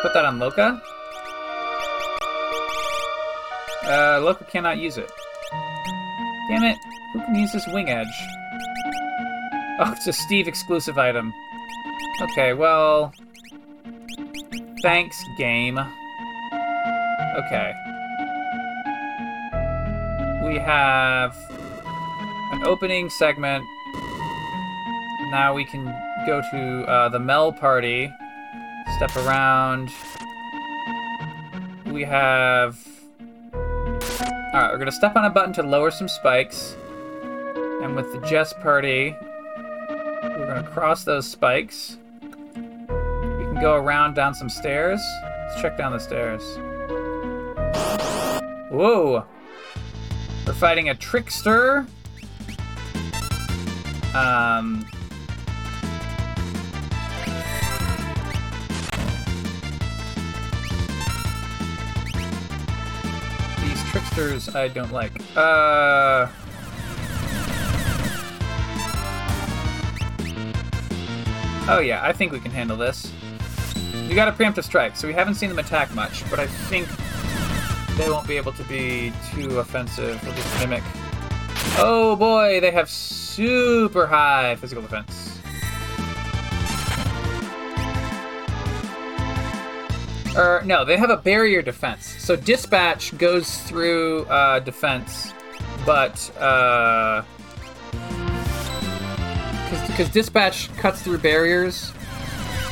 Put 0.00 0.14
that 0.14 0.24
on 0.24 0.38
Loka. 0.38 0.80
Uh, 3.84 4.18
Loka 4.20 4.48
cannot 4.48 4.78
use 4.78 4.96
it. 4.96 5.12
Damn 6.48 6.64
it! 6.64 6.78
Who 7.12 7.20
can 7.20 7.34
use 7.34 7.52
this 7.52 7.66
wing 7.68 7.90
edge? 7.90 8.08
Oh, 9.84 9.90
it's 9.90 10.06
a 10.06 10.12
Steve 10.12 10.46
exclusive 10.46 10.96
item. 10.96 11.34
Okay, 12.20 12.52
well. 12.52 13.12
Thanks, 14.80 15.20
game. 15.36 15.76
Okay. 17.36 17.74
We 20.44 20.56
have 20.58 21.36
an 22.52 22.64
opening 22.64 23.10
segment. 23.10 23.64
Now 25.32 25.52
we 25.52 25.64
can 25.64 25.86
go 26.26 26.40
to 26.52 26.88
uh, 26.88 27.08
the 27.08 27.18
Mel 27.18 27.52
party. 27.52 28.12
Step 28.98 29.16
around. 29.16 29.90
We 31.86 32.04
have. 32.04 32.78
Alright, 33.52 34.70
we're 34.70 34.78
gonna 34.78 34.92
step 34.92 35.16
on 35.16 35.24
a 35.24 35.30
button 35.30 35.52
to 35.54 35.64
lower 35.64 35.90
some 35.90 36.06
spikes. 36.06 36.76
And 37.82 37.96
with 37.96 38.12
the 38.12 38.20
Jess 38.20 38.52
party, 38.52 39.16
we're 40.52 40.60
gonna 40.60 40.74
cross 40.74 41.04
those 41.04 41.26
spikes. 41.26 41.96
We 42.20 42.28
can 42.28 43.58
go 43.60 43.74
around 43.74 44.14
down 44.14 44.34
some 44.34 44.50
stairs. 44.50 45.00
Let's 45.48 45.62
check 45.62 45.78
down 45.78 45.92
the 45.92 45.98
stairs. 45.98 46.42
Whoa! 48.70 49.24
We're 50.46 50.52
fighting 50.52 50.90
a 50.90 50.94
trickster. 50.94 51.86
Um. 54.14 54.84
These 63.62 63.82
tricksters 63.90 64.54
I 64.54 64.68
don't 64.68 64.92
like. 64.92 65.12
Uh. 65.34 66.28
Oh 71.74 71.78
yeah, 71.78 72.04
I 72.04 72.12
think 72.12 72.32
we 72.32 72.38
can 72.38 72.50
handle 72.50 72.76
this. 72.76 73.10
We 74.06 74.14
got 74.14 74.28
a 74.28 74.32
preemptive 74.32 74.64
strike, 74.64 74.94
so 74.94 75.08
we 75.08 75.14
haven't 75.14 75.36
seen 75.36 75.48
them 75.48 75.58
attack 75.58 75.94
much, 75.94 76.28
but 76.28 76.38
I 76.38 76.46
think 76.46 76.86
they 77.96 78.10
won't 78.10 78.28
be 78.28 78.36
able 78.36 78.52
to 78.52 78.62
be 78.64 79.10
too 79.32 79.58
offensive. 79.58 80.22
We'll 80.22 80.34
just 80.34 80.60
mimic. 80.60 80.82
Oh 81.78 82.14
boy, 82.14 82.60
they 82.60 82.72
have 82.72 82.90
super 82.90 84.06
high 84.06 84.56
physical 84.56 84.82
defense. 84.82 85.38
Or 90.36 90.62
no, 90.66 90.84
they 90.84 90.98
have 90.98 91.08
a 91.08 91.16
barrier 91.16 91.62
defense. 91.62 92.04
So 92.18 92.36
dispatch 92.36 93.16
goes 93.16 93.62
through 93.62 94.24
uh, 94.24 94.58
defense, 94.58 95.32
but 95.86 96.36
uh, 96.36 97.22
because 99.92 100.08
dispatch 100.08 100.74
cuts 100.78 101.02
through 101.02 101.18
barriers, 101.18 101.92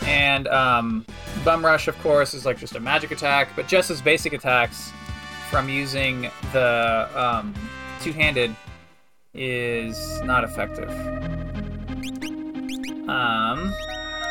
and 0.05 0.49
um, 0.49 1.05
bum 1.45 1.65
rush, 1.65 1.87
of 1.87 1.99
course, 2.01 2.33
is 2.33 2.47
like 2.47 2.59
just 2.59 2.75
a 2.77 2.81
magic 2.81 3.11
attack. 3.11 3.51
But 3.55 3.69
just 3.69 3.91
as 3.91 4.01
basic 4.01 4.33
attacks 4.33 4.91
from 5.51 5.69
using 5.69 6.31
the 6.53 7.09
um, 7.15 7.55
two-handed 8.01 8.57
is 9.35 10.21
not 10.23 10.45
effective. 10.45 10.89
Um, 13.09 13.73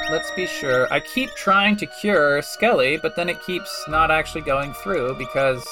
let's 0.10 0.32
be 0.32 0.47
sure. 0.47 0.91
I 0.91 0.99
keep 0.99 1.30
trying 1.32 1.75
to 1.78 1.88
cure 2.02 2.41
Skelly, 2.41 2.97
but 2.97 3.15
then 3.15 3.30
it 3.30 3.41
keeps 3.43 3.86
not 3.88 4.10
actually 4.10 4.41
going 4.41 4.73
through 4.73 5.15
because 5.15 5.63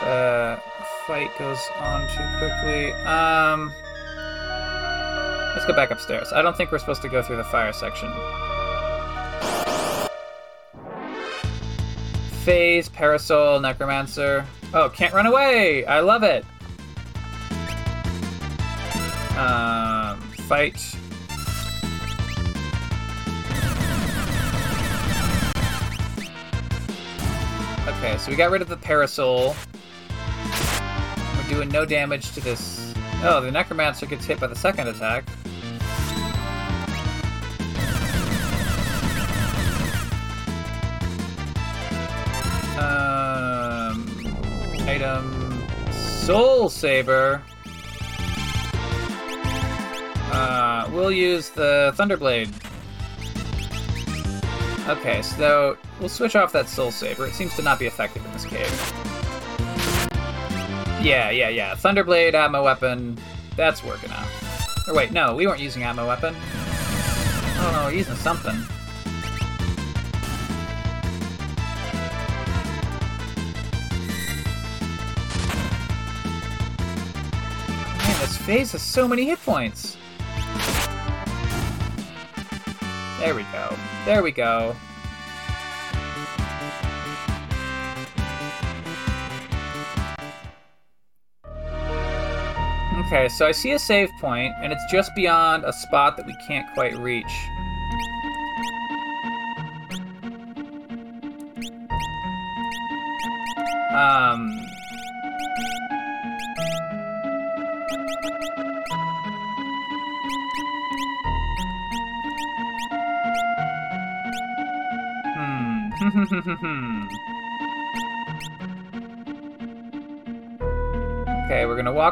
the 0.00 0.60
fight 1.08 1.30
goes 1.38 1.58
on 1.80 2.02
too 2.08 2.38
quickly. 2.38 2.92
Um, 3.02 3.72
let's 5.54 5.64
go 5.64 5.72
back 5.72 5.90
upstairs. 5.90 6.32
I 6.32 6.42
don't 6.42 6.56
think 6.56 6.70
we're 6.72 6.78
supposed 6.78 7.02
to 7.02 7.08
go 7.08 7.22
through 7.22 7.36
the 7.36 7.44
fire 7.44 7.72
section. 7.72 8.12
Phase, 12.44 12.90
Parasol, 12.90 13.60
Necromancer. 13.60 14.44
Oh, 14.74 14.90
can't 14.90 15.14
run 15.14 15.24
away! 15.24 15.86
I 15.86 16.00
love 16.00 16.24
it! 16.24 16.44
Um, 19.38 20.20
fight. 20.46 20.94
Okay, 27.88 28.18
so 28.18 28.30
we 28.30 28.36
got 28.36 28.50
rid 28.50 28.60
of 28.60 28.68
the 28.68 28.76
Parasol. 28.76 29.56
We're 31.36 31.48
doing 31.48 31.68
no 31.70 31.86
damage 31.86 32.32
to 32.32 32.40
this. 32.40 32.92
Oh, 33.22 33.40
the 33.40 33.50
Necromancer 33.50 34.06
gets 34.06 34.26
hit 34.26 34.38
by 34.38 34.46
the 34.48 34.56
second 34.56 34.88
attack. 34.88 35.24
Item 45.04 45.62
Soul 45.92 46.68
Saber. 46.68 47.42
Uh, 50.32 50.88
we'll 50.92 51.12
use 51.12 51.50
the 51.50 51.92
Thunderblade. 51.96 52.52
Okay, 54.88 55.22
so 55.22 55.76
we'll 56.00 56.08
switch 56.08 56.36
off 56.36 56.52
that 56.52 56.68
Soul 56.68 56.90
Saber. 56.90 57.26
It 57.26 57.34
seems 57.34 57.54
to 57.56 57.62
not 57.62 57.78
be 57.78 57.86
effective 57.86 58.24
in 58.24 58.32
this 58.32 58.44
cave. 58.44 58.92
Yeah, 61.02 61.30
yeah, 61.30 61.50
yeah. 61.50 61.74
Thunderblade, 61.74 62.34
Atma 62.34 62.62
Weapon. 62.62 63.18
That's 63.56 63.84
working 63.84 64.10
out. 64.10 64.26
Or 64.88 64.94
wait, 64.94 65.12
no, 65.12 65.34
we 65.34 65.46
weren't 65.46 65.60
using 65.60 65.82
Atma 65.82 66.06
Weapon. 66.06 66.34
Oh 66.36 67.70
no, 67.72 67.84
we're 67.86 67.98
using 67.98 68.16
something. 68.16 68.56
Phase 78.44 78.72
has 78.72 78.82
so 78.82 79.08
many 79.08 79.24
hit 79.24 79.42
points. 79.42 79.96
There 83.18 83.34
we 83.34 83.42
go. 83.44 83.74
There 84.04 84.22
we 84.22 84.32
go. 84.32 84.76
Okay, 93.06 93.28
so 93.30 93.46
I 93.46 93.52
see 93.52 93.72
a 93.72 93.78
save 93.78 94.10
point, 94.20 94.52
and 94.62 94.74
it's 94.74 94.84
just 94.90 95.14
beyond 95.14 95.64
a 95.64 95.72
spot 95.72 96.18
that 96.18 96.26
we 96.26 96.36
can't 96.46 96.70
quite 96.74 96.98
reach. 96.98 97.24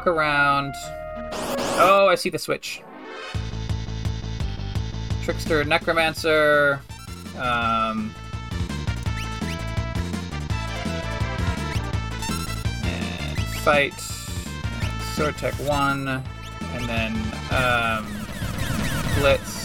Walk 0.03 0.17
around. 0.17 0.75
Oh, 1.79 2.09
I 2.11 2.17
see 2.17 2.31
the 2.31 2.39
switch. 2.39 2.83
Trickster, 5.23 5.65
Necromancer. 5.65 6.81
Um. 7.37 8.13
And 12.85 13.39
fight. 13.63 13.95
Tech 15.39 15.55
1. 15.55 16.09
And 16.09 16.89
then, 16.89 17.13
um. 17.53 18.07
Blitz. 19.19 19.63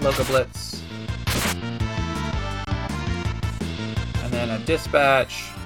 Loka 0.00 0.26
Blitz. 0.26 0.82
And 4.24 4.32
then 4.32 4.50
a 4.50 4.58
dispatch. 4.64 5.57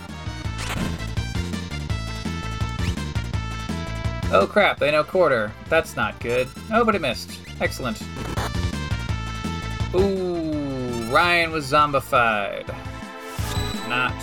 Oh 4.35 4.47
crap, 4.47 4.79
they 4.79 4.91
know 4.91 5.05
quarter. 5.05 5.53
That's 5.69 5.95
not 5.95 6.19
good. 6.19 6.49
Oh, 6.73 6.87
but 6.87 6.95
it 6.95 7.03
missed. 7.03 7.39
Excellent. 7.61 8.03
Ooh, 9.95 11.03
Ryan 11.13 11.53
was 11.53 11.71
zombified. 11.71 12.67
Not. 13.91 14.15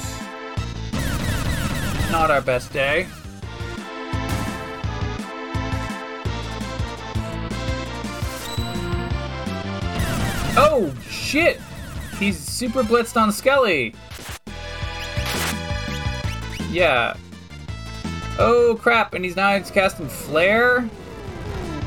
Not 2.11 2.31
our 2.31 2.41
best 2.41 2.73
day. 2.73 3.07
Oh, 10.57 10.91
shit! 11.07 11.61
He's 12.17 12.39
super 12.39 12.81
blitzed 12.81 13.15
on 13.15 13.31
Skelly! 13.31 13.93
Yeah. 16.71 17.15
Oh, 18.41 18.79
crap, 18.81 19.13
and 19.13 19.25
he's 19.25 19.35
now 19.35 19.57
he's 19.57 19.69
casting 19.69 20.07
Flare 20.07 20.89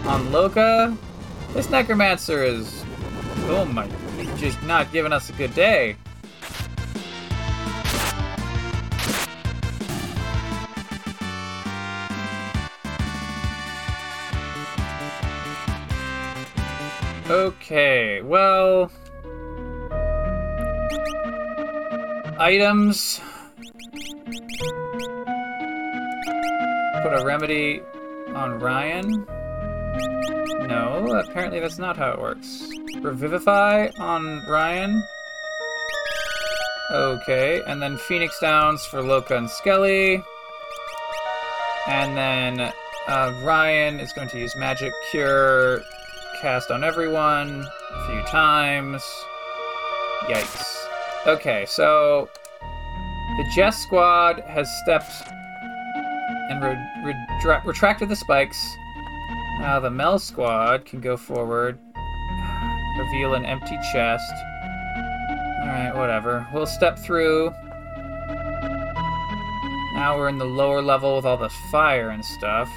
on 0.05 0.27
Loka. 0.27 0.95
This 1.55 1.71
Necromancer 1.71 2.45
is... 2.45 2.85
Oh 3.47 3.65
my... 3.65 3.87
He's 4.19 4.39
just 4.39 4.63
not 4.65 4.93
giving 4.93 5.15
us 5.15 5.31
a 5.31 5.33
good 5.33 5.55
day. 5.55 5.97
Okay, 17.31 18.21
well. 18.21 18.91
Items. 22.39 23.23
Put 27.03 27.13
a 27.15 27.25
remedy 27.25 27.83
on 28.35 28.61
Ryan. 28.61 29.27
No, 30.69 31.23
apparently 31.29 31.59
that's 31.59 31.79
not 31.79 31.97
how 31.97 32.13
it 32.13 32.21
works. 32.21 32.69
Revivify 33.01 33.89
on 33.99 34.41
Ryan. 34.49 35.03
Okay, 36.93 37.63
and 37.67 37.83
then 37.83 37.97
Phoenix 37.97 38.39
Downs 38.41 38.85
for 38.85 39.01
Loka 39.01 39.37
and 39.37 39.51
Skelly. 39.51 40.23
And 41.89 42.17
then 42.17 42.73
uh, 43.09 43.41
Ryan 43.43 43.99
is 43.99 44.13
going 44.13 44.29
to 44.29 44.39
use 44.39 44.55
Magic 44.55 44.93
Cure 45.11 45.83
cast 46.41 46.71
on 46.71 46.85
everyone 46.85 47.67
a 47.93 48.07
few 48.07 48.23
times. 48.31 49.03
Yikes. 50.29 50.87
Okay, 51.27 51.65
so 51.67 52.29
the 53.39 53.51
Jess 53.57 53.79
squad 53.79 54.41
has 54.41 54.69
stepped 54.83 55.11
and 56.53 56.63
re- 57.05 57.15
re- 57.45 57.61
retracted 57.65 58.09
the 58.09 58.17
spikes. 58.17 58.77
Now 59.61 59.81
the 59.81 59.91
Mel 59.91 60.19
squad 60.19 60.85
can 60.85 61.01
go 61.01 61.17
forward, 61.17 61.79
reveal 62.99 63.35
an 63.35 63.45
empty 63.45 63.79
chest. 63.93 64.33
Alright, 65.63 65.95
whatever. 65.95 66.47
We'll 66.53 66.67
step 66.67 66.99
through. 66.99 67.51
Now 69.95 70.17
we're 70.17 70.29
in 70.29 70.39
the 70.39 70.45
lower 70.45 70.83
level 70.83 71.17
with 71.17 71.25
all 71.25 71.37
the 71.37 71.51
fire 71.71 72.11
and 72.11 72.25
stuff 72.25 72.69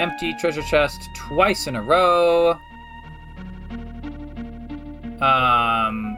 empty 0.00 0.34
treasure 0.34 0.62
chest 0.62 1.08
twice 1.14 1.66
in 1.66 1.76
a 1.76 1.82
row. 1.82 2.58
Um, 5.20 6.13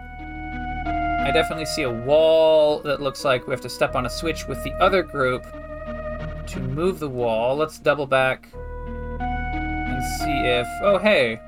I 1.26 1.32
definitely 1.32 1.66
see 1.66 1.82
a 1.82 1.90
wall 1.90 2.78
that 2.82 3.02
looks 3.02 3.24
like 3.24 3.48
we 3.48 3.50
have 3.50 3.60
to 3.62 3.68
step 3.68 3.96
on 3.96 4.06
a 4.06 4.08
switch 4.08 4.46
with 4.46 4.62
the 4.62 4.72
other 4.74 5.02
group 5.02 5.42
to 6.46 6.60
move 6.60 7.00
the 7.00 7.08
wall. 7.08 7.56
Let's 7.56 7.80
double 7.80 8.06
back 8.06 8.46
and 8.54 10.04
see 10.20 10.46
if. 10.46 10.68
Oh, 10.82 10.98
hey. 10.98 11.40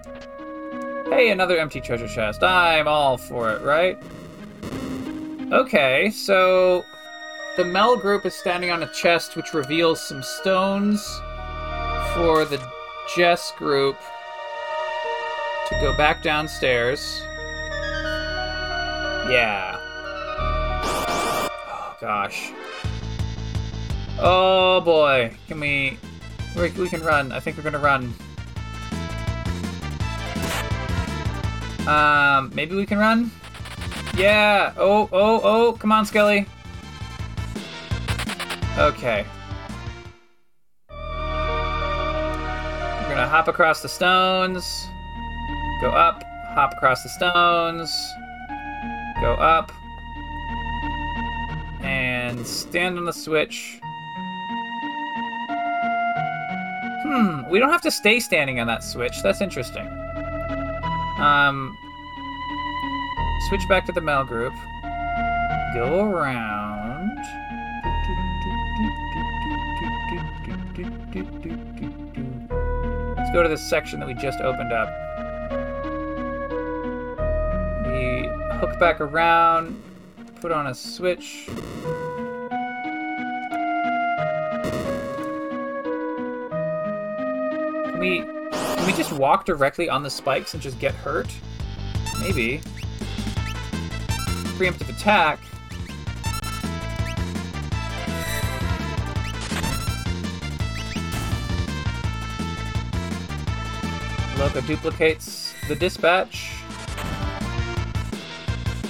Hey, 1.09 1.31
another 1.31 1.57
empty 1.59 1.81
treasure 1.81 2.09
chest. 2.09 2.43
I'm 2.43 2.89
all 2.89 3.17
for 3.17 3.53
it, 3.53 3.63
right? 3.63 3.97
Okay, 5.53 6.11
so 6.11 6.83
the 7.57 7.65
Mel 7.65 7.97
group 7.97 8.27
is 8.27 8.35
standing 8.35 8.73
on 8.73 8.83
a 8.83 8.93
chest 8.93 9.37
which 9.37 9.55
reveals 9.55 10.01
some 10.01 10.25
stones 10.25 11.07
for 12.15 12.45
the 12.45 12.61
Jess 13.17 13.53
group 13.57 13.97
to 15.69 15.75
go 15.81 15.97
back 15.97 16.21
downstairs. 16.25 17.23
Yeah. 19.29 19.77
Oh, 20.39 21.97
gosh. 22.01 22.51
Oh, 24.19 24.81
boy. 24.81 25.37
Can 25.49 25.61
we... 25.61 25.99
We, 26.57 26.71
we 26.71 26.89
can 26.89 27.03
run. 27.03 27.31
I 27.31 27.41
think 27.41 27.57
we're 27.57 27.63
gonna 27.63 27.79
run. 27.79 28.15
Um, 31.87 32.51
maybe 32.55 32.75
we 32.75 32.87
can 32.87 32.99
run? 32.99 33.31
Yeah! 34.17 34.73
Oh, 34.77 35.09
oh, 35.13 35.41
oh! 35.43 35.73
Come 35.75 35.93
on, 35.93 36.05
Skelly! 36.05 36.47
Okay. 38.79 39.25
We're 40.91 40.97
gonna 43.09 43.29
hop 43.29 43.49
across 43.49 43.81
the 43.83 43.89
stones. 43.89 44.87
Go 45.81 45.91
up, 45.91 46.23
hop 46.55 46.73
across 46.73 47.03
the 47.03 47.09
stones. 47.09 47.91
Go 49.21 49.35
up. 49.35 49.73
And 51.83 52.47
stand 52.47 52.99
on 52.99 53.05
the 53.05 53.13
switch. 53.13 53.81
Hmm, 57.03 57.49
we 57.51 57.59
don't 57.59 57.71
have 57.71 57.83
to 57.83 57.91
stay 57.91 58.21
standing 58.21 58.61
on 58.61 58.67
that 58.67 58.85
switch. 58.85 59.23
That's 59.23 59.41
interesting. 59.41 59.87
Um, 61.19 61.77
switch 63.49 63.63
back 63.69 63.87
to 63.87 63.93
the 63.93 64.01
Mel 64.01 64.25
group. 64.25 64.53
Go 65.75 66.05
around. 66.05 67.19
Let's 73.17 73.31
go 73.33 73.43
to 73.43 73.49
this 73.49 73.69
section 73.69 74.01
that 74.01 74.07
we 74.07 74.15
just 74.15 74.41
opened 74.41 74.73
up. 74.73 75.08
Hook 78.61 78.79
back 78.81 79.01
around, 79.01 79.81
put 80.41 80.51
on 80.51 80.67
a 80.67 80.75
switch. 80.75 81.49
Can 87.87 87.99
we 88.01 88.19
can 88.21 88.87
we 88.87 88.93
just 88.93 89.13
walk 89.13 89.45
directly 89.45 89.89
on 89.89 90.03
the 90.03 90.11
spikes 90.11 90.55
and 90.55 90.63
just 90.63 90.79
get 90.81 90.93
hurt? 90.93 91.33
Maybe. 92.21 92.61
Preemptive 94.59 94.89
attack. 94.89 95.39
Loka 104.35 104.67
duplicates 104.67 105.55
the 105.69 105.77
dispatch. 105.77 106.48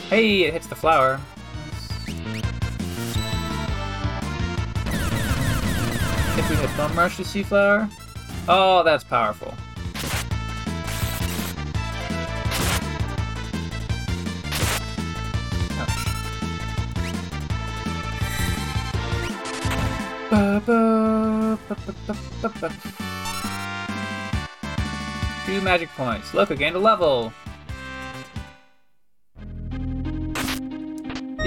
Hey, 0.08 0.44
it 0.44 0.54
hits 0.54 0.66
the 0.66 0.74
flower. 0.74 1.20
If 6.38 6.48
we 6.48 6.56
hit 6.56 6.76
Bum 6.78 6.96
Rush 6.96 7.18
to 7.18 7.26
Sea 7.26 7.42
Flower. 7.42 7.86
Oh, 8.48 8.82
that's 8.82 9.04
powerful. 9.04 9.52
Two 25.44 25.60
magic 25.60 25.90
points. 25.90 26.32
Look, 26.32 26.50
I 26.50 26.54
gained 26.54 26.76
a 26.76 26.78
level. 26.78 27.30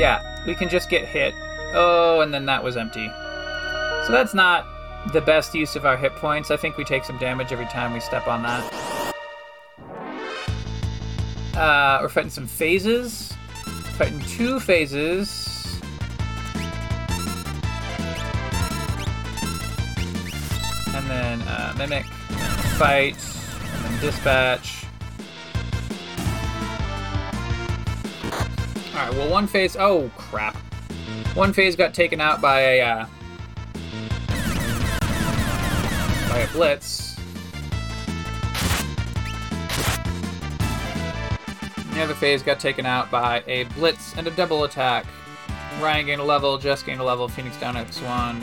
Yeah, 0.01 0.19
we 0.47 0.55
can 0.55 0.67
just 0.67 0.89
get 0.89 1.05
hit. 1.05 1.31
Oh, 1.75 2.21
and 2.21 2.33
then 2.33 2.47
that 2.47 2.63
was 2.63 2.75
empty. 2.75 3.05
So 4.07 4.07
that's 4.09 4.33
not 4.33 4.65
the 5.13 5.21
best 5.21 5.53
use 5.53 5.75
of 5.75 5.85
our 5.85 5.95
hit 5.95 6.15
points. 6.15 6.49
I 6.49 6.57
think 6.57 6.75
we 6.75 6.83
take 6.83 7.03
some 7.03 7.19
damage 7.19 7.51
every 7.51 7.67
time 7.67 7.93
we 7.93 7.99
step 7.99 8.27
on 8.27 8.41
that. 8.41 9.13
Uh, 11.55 11.99
we're 12.01 12.09
fighting 12.09 12.31
some 12.31 12.47
phases. 12.47 13.31
Fighting 13.99 14.21
two 14.21 14.59
phases. 14.59 15.79
And 20.95 21.07
then 21.07 21.41
uh, 21.43 21.75
mimic, 21.77 22.05
fight, 22.79 23.17
and 23.61 23.85
then 23.85 24.01
dispatch. 24.01 24.87
Alright, 29.01 29.17
well 29.17 29.31
one 29.31 29.47
phase 29.47 29.75
oh 29.75 30.11
crap. 30.15 30.55
One 31.33 31.53
phase 31.53 31.75
got 31.75 31.91
taken 31.91 32.21
out 32.21 32.39
by 32.39 32.59
a 32.59 32.81
uh, 32.81 33.05
by 36.29 36.37
a 36.37 36.47
blitz. 36.51 37.15
The 41.95 42.03
other 42.03 42.13
phase 42.13 42.43
got 42.43 42.59
taken 42.59 42.85
out 42.85 43.09
by 43.09 43.43
a 43.47 43.63
blitz 43.75 44.15
and 44.17 44.27
a 44.27 44.31
double 44.31 44.65
attack. 44.65 45.07
Ryan 45.79 46.05
gained 46.05 46.21
a 46.21 46.23
level, 46.23 46.59
Jess 46.59 46.83
gained 46.83 47.01
a 47.01 47.03
level, 47.03 47.27
Phoenix 47.27 47.57
down 47.57 47.73
X1. 47.73 48.39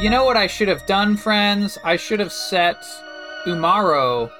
You 0.00 0.10
know 0.10 0.24
what 0.24 0.36
I 0.36 0.46
should 0.46 0.68
have 0.68 0.86
done, 0.86 1.16
friends? 1.16 1.76
I 1.82 1.96
should 1.96 2.20
have 2.20 2.32
set 2.32 2.76
Umaro 3.46 4.30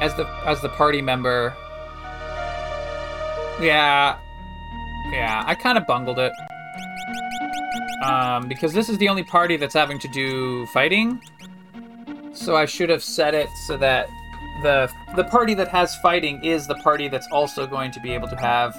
as 0.00 0.14
the 0.14 0.24
as 0.46 0.62
the 0.62 0.70
party 0.70 1.02
member. 1.02 1.54
Yeah. 3.60 4.18
Yeah, 5.12 5.42
I 5.46 5.54
kind 5.54 5.78
of 5.78 5.86
bungled 5.86 6.18
it. 6.18 6.32
Um, 8.04 8.48
because 8.48 8.72
this 8.72 8.88
is 8.88 8.98
the 8.98 9.08
only 9.08 9.22
party 9.22 9.56
that's 9.56 9.74
having 9.74 9.98
to 10.00 10.08
do 10.08 10.66
fighting. 10.66 11.20
So 12.32 12.56
I 12.56 12.66
should 12.66 12.90
have 12.90 13.02
set 13.02 13.34
it 13.34 13.48
so 13.66 13.76
that 13.76 14.08
the 14.62 14.90
the 15.16 15.24
party 15.24 15.54
that 15.54 15.68
has 15.68 15.94
fighting 15.96 16.44
is 16.44 16.66
the 16.66 16.74
party 16.76 17.08
that's 17.08 17.28
also 17.30 17.66
going 17.66 17.92
to 17.92 18.00
be 18.00 18.12
able 18.12 18.28
to 18.28 18.36
have 18.36 18.74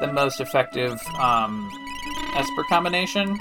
the 0.00 0.12
most 0.12 0.40
effective 0.40 1.00
um, 1.18 1.70
Esper 2.34 2.64
combination. 2.68 3.38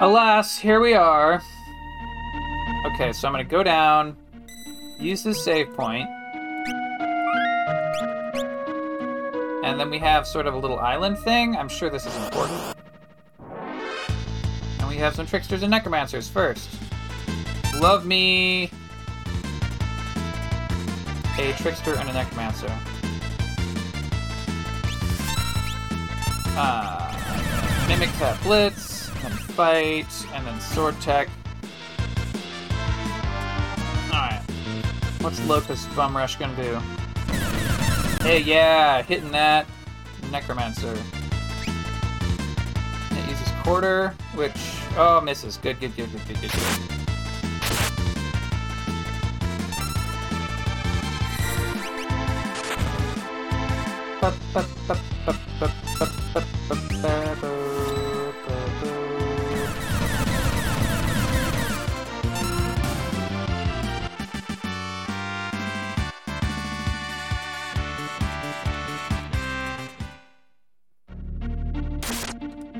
Alas, 0.00 0.56
here 0.56 0.80
we 0.80 0.94
are. 0.94 1.42
Okay, 2.86 3.12
so 3.12 3.26
I'm 3.26 3.34
gonna 3.34 3.44
go 3.44 3.62
down, 3.62 4.16
use 5.00 5.24
this 5.24 5.44
save 5.44 5.74
point, 5.74 6.08
and 9.68 9.78
then 9.78 9.90
we 9.90 9.98
have 9.98 10.26
sort 10.26 10.46
of 10.46 10.54
a 10.54 10.58
little 10.58 10.78
island 10.78 11.18
thing. 11.18 11.54
I'm 11.54 11.68
sure 11.68 11.90
this 11.90 12.06
is 12.06 12.16
important. 12.16 12.74
And 14.78 14.88
we 14.88 14.96
have 14.96 15.14
some 15.14 15.26
tricksters 15.26 15.62
and 15.62 15.70
necromancers 15.70 16.28
first. 16.28 16.70
Love 17.78 18.06
me 18.06 18.70
a 21.38 21.52
trickster 21.58 21.94
and 21.96 22.08
a 22.08 22.12
necromancer. 22.12 22.72
Uh, 26.56 27.84
mimic 27.86 28.10
that 28.18 28.40
blitz, 28.42 29.10
and 29.22 29.34
fight, 29.34 30.06
and 30.32 30.46
then 30.46 30.60
sword 30.60 30.98
tech. 31.00 31.28
Alright. 34.06 34.42
What's 35.20 35.38
Loka's 35.40 35.84
Bum 35.94 36.16
Rush 36.16 36.36
gonna 36.36 36.56
do? 36.56 36.97
Hey, 38.28 38.40
yeah, 38.40 39.00
hitting 39.00 39.30
that. 39.32 39.66
Necromancer. 40.30 40.92
It 43.10 43.26
uses 43.26 43.48
quarter, 43.62 44.14
which 44.34 44.52
oh 44.98 45.22
misses. 45.22 45.56
Good, 45.56 45.80
good, 45.80 45.96
good, 45.96 46.12
good, 46.12 46.26
good, 46.26 46.40
good, 46.42 46.52
good. 46.52 46.88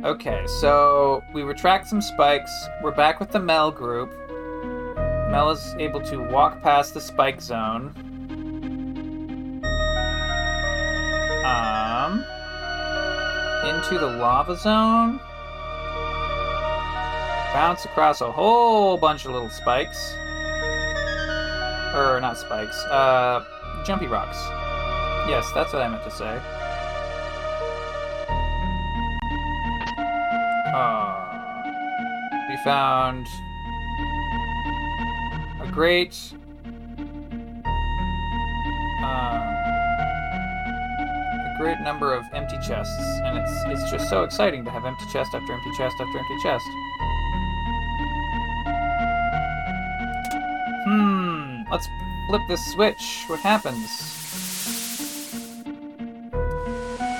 Okay, 0.08 0.46
so 0.46 1.22
we 1.34 1.42
retract 1.42 1.86
some 1.86 2.00
spikes. 2.00 2.50
We're 2.82 2.92
back 2.92 3.20
with 3.20 3.30
the 3.30 3.38
Mel 3.38 3.70
group. 3.70 4.08
Mel 5.30 5.50
is 5.50 5.74
able 5.78 6.00
to 6.00 6.16
walk 6.30 6.62
past 6.62 6.94
the 6.94 7.00
spike 7.02 7.42
zone. 7.42 7.92
Um, 11.44 12.24
into 13.68 13.98
the 13.98 14.16
lava 14.18 14.56
zone. 14.56 15.20
bounce 17.52 17.84
across 17.84 18.22
a 18.22 18.32
whole 18.32 18.96
bunch 18.96 19.26
of 19.26 19.32
little 19.32 19.50
spikes. 19.50 20.14
Or, 21.94 22.18
not 22.22 22.38
spikes, 22.38 22.82
uh, 22.86 23.44
jumpy 23.84 24.06
rocks. 24.06 24.38
Yes, 25.28 25.52
that's 25.54 25.74
what 25.74 25.82
I 25.82 25.88
meant 25.88 26.04
to 26.04 26.10
say. 26.10 26.40
Found 32.68 33.26
a 35.62 35.66
great 35.72 36.14
um, 39.02 39.40
a 41.40 41.54
great 41.56 41.80
number 41.80 42.12
of 42.12 42.26
empty 42.34 42.58
chests, 42.58 42.92
and 43.24 43.38
it's 43.38 43.64
it's 43.68 43.90
just 43.90 44.10
so 44.10 44.22
exciting 44.22 44.66
to 44.66 44.70
have 44.70 44.84
empty 44.84 45.06
chest 45.10 45.30
after 45.32 45.50
empty 45.50 45.70
chest 45.78 45.96
after 45.98 46.18
empty 46.18 46.36
chest. 46.42 46.66
Hmm, 50.84 51.62
let's 51.70 51.88
flip 52.28 52.42
this 52.48 52.62
switch. 52.74 53.24
What 53.28 53.40
happens? 53.40 53.88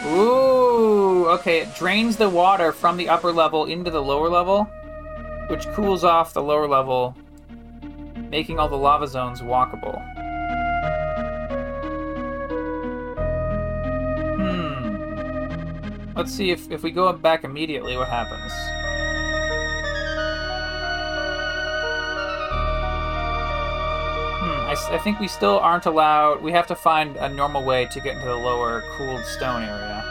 Ooh, 0.08 1.26
okay, 1.28 1.60
it 1.60 1.74
drains 1.74 2.16
the 2.16 2.28
water 2.28 2.70
from 2.70 2.98
the 2.98 3.08
upper 3.08 3.32
level 3.32 3.64
into 3.64 3.90
the 3.90 4.02
lower 4.02 4.28
level, 4.28 4.68
which 5.48 5.66
cools 5.68 6.04
off 6.04 6.34
the 6.34 6.42
lower 6.42 6.68
level, 6.68 7.16
making 8.30 8.58
all 8.58 8.68
the 8.68 8.76
lava 8.76 9.08
zones 9.08 9.40
walkable. 9.40 9.98
Hmm. 14.36 16.12
Let's 16.14 16.32
see 16.32 16.50
if, 16.50 16.70
if 16.70 16.82
we 16.82 16.90
go 16.90 17.10
back 17.14 17.44
immediately, 17.44 17.96
what 17.96 18.08
happens. 18.08 18.52
Hmm, 24.40 24.60
I, 24.68 24.76
I 24.90 24.98
think 24.98 25.18
we 25.18 25.28
still 25.28 25.58
aren't 25.58 25.86
allowed. 25.86 26.42
We 26.42 26.52
have 26.52 26.66
to 26.66 26.74
find 26.74 27.16
a 27.16 27.28
normal 27.28 27.64
way 27.64 27.86
to 27.86 28.00
get 28.00 28.16
into 28.16 28.26
the 28.26 28.36
lower 28.36 28.82
cooled 28.96 29.24
stone 29.24 29.62
area. 29.62 30.04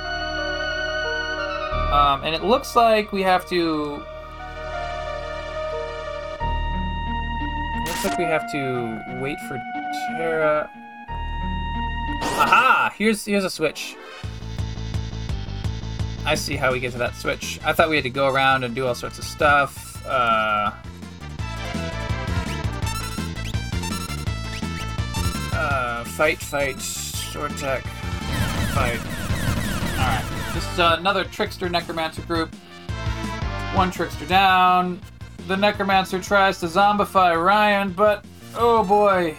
Um, 1.94 2.24
and 2.24 2.34
it 2.36 2.44
looks 2.44 2.76
like 2.76 3.12
we 3.12 3.22
have 3.22 3.48
to. 3.50 4.04
Looks 7.98 8.10
like 8.10 8.20
we 8.20 8.26
have 8.26 8.52
to 8.52 9.20
wait 9.20 9.40
for 9.48 9.60
Terra. 10.18 10.70
Aha! 12.22 12.94
Here's 12.96 13.26
here's 13.26 13.44
a 13.44 13.50
switch. 13.50 13.96
I 16.24 16.36
see 16.36 16.56
how 16.56 16.72
we 16.72 16.80
get 16.80 16.92
to 16.92 17.00
that 17.00 17.16
switch. 17.16 17.60
I 17.66 17.74
thought 17.74 17.90
we 17.90 17.96
had 17.96 18.04
to 18.04 18.12
go 18.12 18.28
around 18.28 18.64
and 18.66 18.76
do 18.76 18.86
all 18.86 18.94
sorts 18.94 19.18
of 19.18 19.26
stuff. 19.26 20.00
Uh, 20.06 20.74
uh, 25.56 26.04
fight, 26.04 26.38
fight, 26.38 26.80
sword 26.80 27.58
tech, 27.58 27.82
fight. 28.76 29.02
Alright. 29.98 30.54
This 30.54 30.72
is 30.72 30.78
another 30.78 31.24
trickster 31.24 31.68
necromancer 31.68 32.22
group. 32.22 32.54
One 33.74 33.90
trickster 33.90 34.28
down. 34.28 35.02
The 35.46 35.56
necromancer 35.56 36.20
tries 36.22 36.60
to 36.62 36.66
zombify 36.66 37.42
Ryan, 37.42 37.92
but 37.92 38.26
oh 38.56 38.84
boy, 38.84 39.38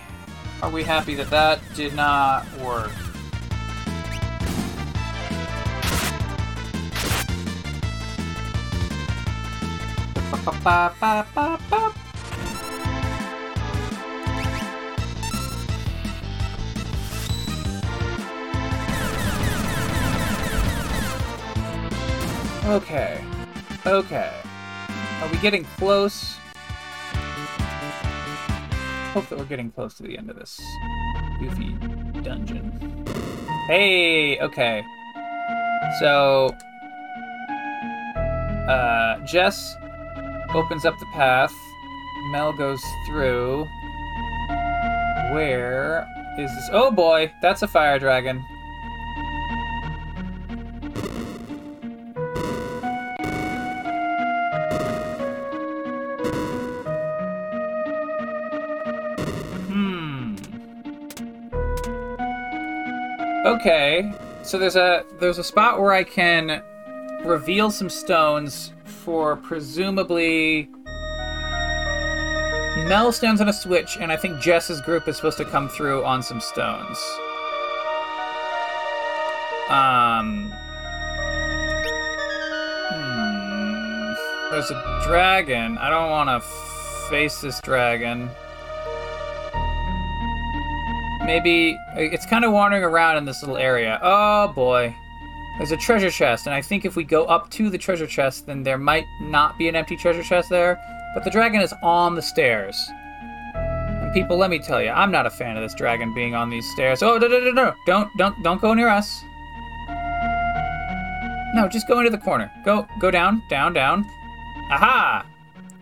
are 0.62 0.70
we 0.70 0.82
happy 0.82 1.14
that 1.16 1.30
that 1.30 1.60
did 1.74 1.94
not 1.94 2.46
work. 2.58 2.92
Okay. 22.64 23.24
Okay. 23.86 24.47
Are 25.20 25.28
we 25.30 25.38
getting 25.38 25.64
close? 25.76 26.36
Hope 29.12 29.28
that 29.28 29.38
we're 29.38 29.44
getting 29.46 29.70
close 29.72 29.94
to 29.94 30.02
the 30.04 30.16
end 30.16 30.30
of 30.30 30.36
this 30.36 30.60
goofy 31.40 31.72
dungeon. 32.22 33.04
Hey, 33.66 34.38
okay. 34.40 34.84
So, 35.98 36.50
uh, 38.68 39.18
Jess 39.26 39.74
opens 40.54 40.84
up 40.84 40.94
the 41.00 41.06
path. 41.12 41.52
Mel 42.30 42.52
goes 42.52 42.82
through. 43.08 43.66
Where 45.32 46.06
is 46.38 46.54
this? 46.54 46.70
Oh 46.72 46.90
boy, 46.90 47.32
that's 47.42 47.62
a 47.62 47.68
fire 47.68 47.98
dragon. 47.98 48.44
Okay. 63.58 64.12
So 64.44 64.56
there's 64.56 64.76
a 64.76 65.04
there's 65.18 65.38
a 65.38 65.44
spot 65.44 65.80
where 65.80 65.92
I 65.92 66.04
can 66.04 66.62
reveal 67.24 67.72
some 67.72 67.90
stones 67.90 68.72
for 68.84 69.34
presumably 69.34 70.68
Mel 72.86 73.10
stands 73.10 73.40
on 73.40 73.48
a 73.48 73.52
switch, 73.52 73.96
and 74.00 74.12
I 74.12 74.16
think 74.16 74.40
Jess's 74.40 74.80
group 74.82 75.08
is 75.08 75.16
supposed 75.16 75.38
to 75.38 75.44
come 75.44 75.68
through 75.68 76.04
on 76.04 76.22
some 76.22 76.40
stones. 76.40 76.98
Um. 79.68 80.52
Hmm. 82.90 84.12
There's 84.52 84.70
a 84.70 85.02
dragon. 85.04 85.78
I 85.78 85.90
don't 85.90 86.10
want 86.10 86.30
to 86.30 86.48
face 87.10 87.40
this 87.40 87.60
dragon. 87.60 88.30
Maybe 91.28 91.78
uh, 91.94 92.00
it's 92.00 92.24
kind 92.24 92.42
of 92.42 92.52
wandering 92.52 92.82
around 92.82 93.18
in 93.18 93.26
this 93.26 93.42
little 93.42 93.58
area. 93.58 94.00
Oh 94.02 94.48
boy. 94.48 94.96
There's 95.58 95.72
a 95.72 95.76
treasure 95.76 96.10
chest, 96.10 96.46
and 96.46 96.54
I 96.54 96.62
think 96.62 96.86
if 96.86 96.96
we 96.96 97.04
go 97.04 97.26
up 97.26 97.50
to 97.50 97.68
the 97.68 97.76
treasure 97.76 98.06
chest, 98.06 98.46
then 98.46 98.62
there 98.62 98.78
might 98.78 99.04
not 99.20 99.58
be 99.58 99.68
an 99.68 99.76
empty 99.76 99.94
treasure 99.94 100.22
chest 100.22 100.48
there. 100.48 100.80
But 101.12 101.24
the 101.24 101.30
dragon 101.30 101.60
is 101.60 101.74
on 101.82 102.14
the 102.14 102.22
stairs. 102.22 102.90
And 103.54 104.10
people, 104.14 104.38
let 104.38 104.48
me 104.48 104.58
tell 104.58 104.80
you, 104.80 104.88
I'm 104.88 105.12
not 105.12 105.26
a 105.26 105.30
fan 105.30 105.58
of 105.58 105.62
this 105.62 105.74
dragon 105.74 106.14
being 106.14 106.34
on 106.34 106.48
these 106.48 106.66
stairs. 106.72 107.02
Oh, 107.02 107.18
no, 107.18 107.28
no, 107.28 107.40
no, 107.40 107.50
no! 107.50 107.74
Don't, 107.86 108.08
don't, 108.16 108.42
don't 108.42 108.62
go 108.62 108.72
near 108.72 108.88
us. 108.88 109.22
No, 111.54 111.68
just 111.70 111.86
go 111.88 111.98
into 111.98 112.10
the 112.10 112.16
corner. 112.16 112.50
Go, 112.64 112.88
go 113.00 113.10
down, 113.10 113.42
down, 113.50 113.74
down. 113.74 114.06
Aha! 114.70 115.26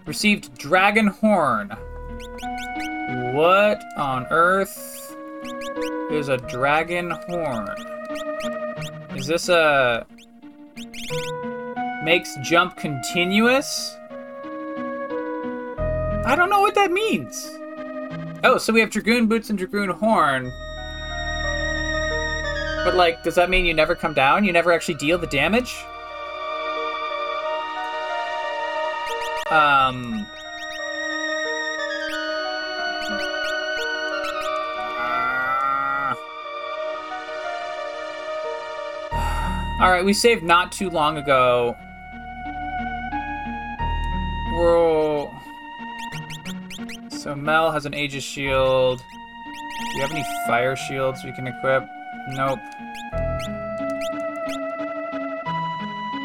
Received 0.07 0.59
dragon 0.59 1.07
horn. 1.07 1.69
What 3.35 3.85
on 3.97 4.27
earth 4.31 4.86
is 6.11 6.29
a 6.29 6.37
dragon 6.37 7.11
horn? 7.11 7.69
Is 9.17 9.27
this 9.27 9.49
a 9.49 10.07
makes 12.05 12.37
jump 12.43 12.77
continuous? 12.77 13.97
I 16.25 16.35
don't 16.37 16.51
know 16.51 16.61
what 16.61 16.75
that 16.75 16.91
means. 16.93 17.51
Oh, 18.45 18.59
so 18.59 18.73
we 18.73 18.81
have 18.81 18.91
dragoon 18.91 19.27
boots 19.27 19.51
and 19.51 19.59
dragoon 19.59 19.91
horn. 19.91 20.53
But 22.85 22.95
like, 22.95 23.23
does 23.25 23.35
that 23.35 23.51
mean 23.51 23.67
you 23.67 23.75
never 23.75 23.95
come 23.95 24.15
down? 24.15 24.45
You 24.45 24.53
never 24.53 24.73
actually 24.73 24.95
deal 24.95 25.19
the 25.19 25.27
damage? 25.27 25.75
Um. 29.51 30.27
All 39.87 39.93
right, 39.93 40.05
we 40.05 40.15
saved 40.15 40.43
not 40.43 40.73
too 40.73 40.91
long 40.91 41.17
ago. 41.17 41.77
Whoa. 44.51 45.33
So 47.09 47.37
Mel 47.37 47.71
has 47.71 47.87
an 47.87 47.95
Aegis 47.95 48.25
shield. 48.25 48.99
Do 48.99 49.95
you 49.95 50.01
have 50.01 50.11
any 50.11 50.25
fire 50.49 50.75
shields 50.75 51.23
we 51.23 51.31
can 51.31 51.47
equip? 51.47 51.89
Nope. 52.31 52.59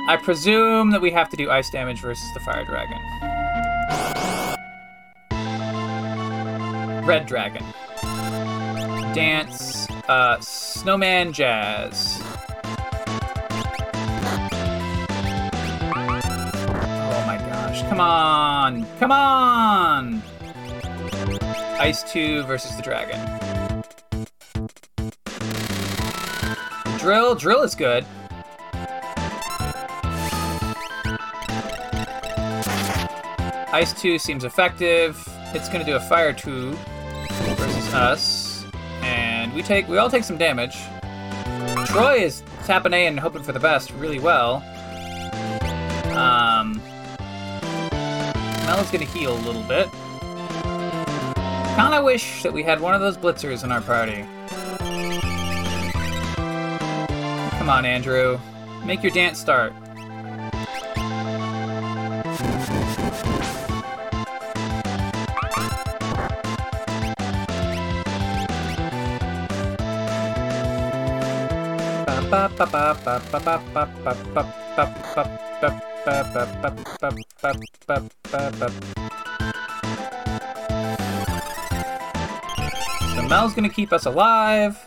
I 0.09 0.17
presume 0.23 0.89
that 0.89 0.99
we 0.99 1.11
have 1.11 1.29
to 1.29 1.37
do 1.37 1.51
ice 1.51 1.69
damage 1.69 2.01
versus 2.01 2.27
the 2.33 2.39
fire 2.39 2.65
dragon. 2.65 2.97
Red 7.05 7.27
dragon. 7.27 7.63
Dance. 9.13 9.87
Uh, 10.09 10.39
snowman 10.39 11.31
jazz. 11.31 12.23
Come 17.91 17.99
on! 17.99 18.85
Come 18.99 19.11
on! 19.11 20.23
Ice 21.77 22.09
2 22.09 22.43
versus 22.43 22.73
the 22.77 22.81
dragon. 22.81 23.19
Drill, 26.99 27.35
drill 27.35 27.63
is 27.63 27.75
good. 27.75 28.05
Ice 33.73 33.91
2 34.01 34.17
seems 34.19 34.45
effective. 34.45 35.21
It's 35.53 35.67
gonna 35.67 35.83
do 35.83 35.97
a 35.97 35.99
fire 35.99 36.31
2 36.31 36.71
versus 36.71 37.93
us. 37.93 38.65
And 39.01 39.53
we 39.53 39.61
take 39.63 39.89
we 39.89 39.97
all 39.97 40.09
take 40.09 40.23
some 40.23 40.37
damage. 40.37 40.77
Troy 41.87 42.19
is 42.19 42.41
tapping 42.63 42.93
A 42.93 43.07
and 43.07 43.19
hoping 43.19 43.43
for 43.43 43.51
the 43.51 43.59
best 43.59 43.91
really 43.91 44.19
well. 44.19 44.63
Um 46.15 46.80
Mel's 48.71 48.89
gonna 48.89 49.03
heal 49.03 49.33
a 49.33 49.41
little 49.41 49.63
bit. 49.63 49.91
Kinda 51.75 52.01
wish 52.01 52.41
that 52.41 52.53
we 52.53 52.63
had 52.63 52.79
one 52.79 52.93
of 52.93 53.01
those 53.01 53.17
blitzers 53.17 53.65
in 53.65 53.71
our 53.73 53.81
party. 53.81 54.25
Come 57.57 57.69
on, 57.69 57.83
Andrew. 57.83 58.39
Make 58.85 59.03
your 59.03 59.11
dance 59.11 59.41
start. 59.41 59.73
So 78.31 78.37
Mel's 83.27 83.53
gonna 83.53 83.67
keep 83.67 83.91
us 83.91 84.05
alive 84.05 84.77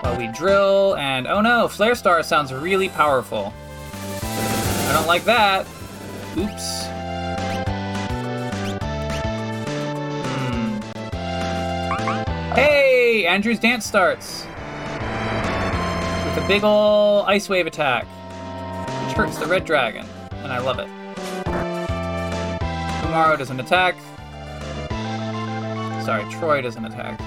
while 0.00 0.16
we 0.18 0.26
drill, 0.28 0.96
and 0.96 1.28
oh 1.28 1.40
no, 1.40 1.68
Flare 1.68 1.94
Star 1.94 2.24
sounds 2.24 2.52
really 2.52 2.88
powerful. 2.88 3.54
I 4.22 4.92
don't 4.92 5.06
like 5.06 5.22
that. 5.24 5.64
Oops. 6.36 6.86
Hmm. 10.26 10.80
Hey, 12.54 13.26
Andrew's 13.26 13.60
dance 13.60 13.86
starts 13.86 14.44
with 16.24 16.44
a 16.44 16.44
big 16.48 16.64
ol' 16.64 17.22
ice 17.28 17.48
wave 17.48 17.68
attack, 17.68 18.06
which 19.06 19.16
hurts 19.16 19.38
the 19.38 19.46
red 19.46 19.64
dragon, 19.64 20.04
and 20.32 20.52
I 20.52 20.58
love 20.58 20.80
it. 20.80 20.88
Umaro 23.12 23.36
doesn't 23.36 23.60
attack. 23.60 23.94
Sorry, 26.02 26.24
Troy 26.32 26.62
doesn't 26.62 26.82
attack. 26.82 27.20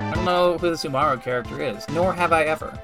I 0.00 0.12
don't 0.16 0.24
know 0.24 0.58
who 0.58 0.70
the 0.70 0.74
Umaro 0.88 1.22
character 1.22 1.62
is, 1.62 1.88
nor 1.90 2.12
have 2.12 2.32
I 2.32 2.42
ever. 2.42 2.76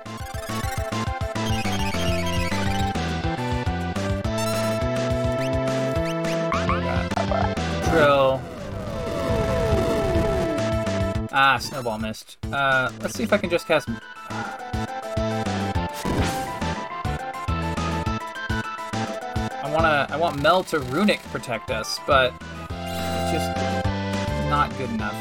Drill. 7.90 8.40
Ah, 11.32 11.58
Snowball 11.60 11.98
missed. 11.98 12.36
Uh, 12.52 12.92
let's 13.00 13.16
see 13.16 13.24
if 13.24 13.32
I 13.32 13.38
can 13.38 13.50
just 13.50 13.66
cast... 13.66 13.88
want 20.24 20.40
Mel 20.40 20.64
to 20.64 20.78
Runic 20.78 21.20
protect 21.24 21.70
us, 21.70 22.00
but... 22.06 22.32
It's 22.70 23.30
just... 23.30 23.54
not 24.48 24.74
good 24.78 24.88
enough. 24.88 25.12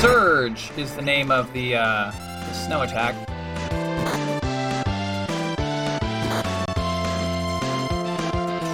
Surge 0.00 0.72
is 0.76 0.92
the 0.96 1.02
name 1.02 1.30
of 1.30 1.52
the, 1.52 1.76
uh, 1.76 2.10
the 2.10 2.52
snow 2.52 2.82
attack. 2.82 3.14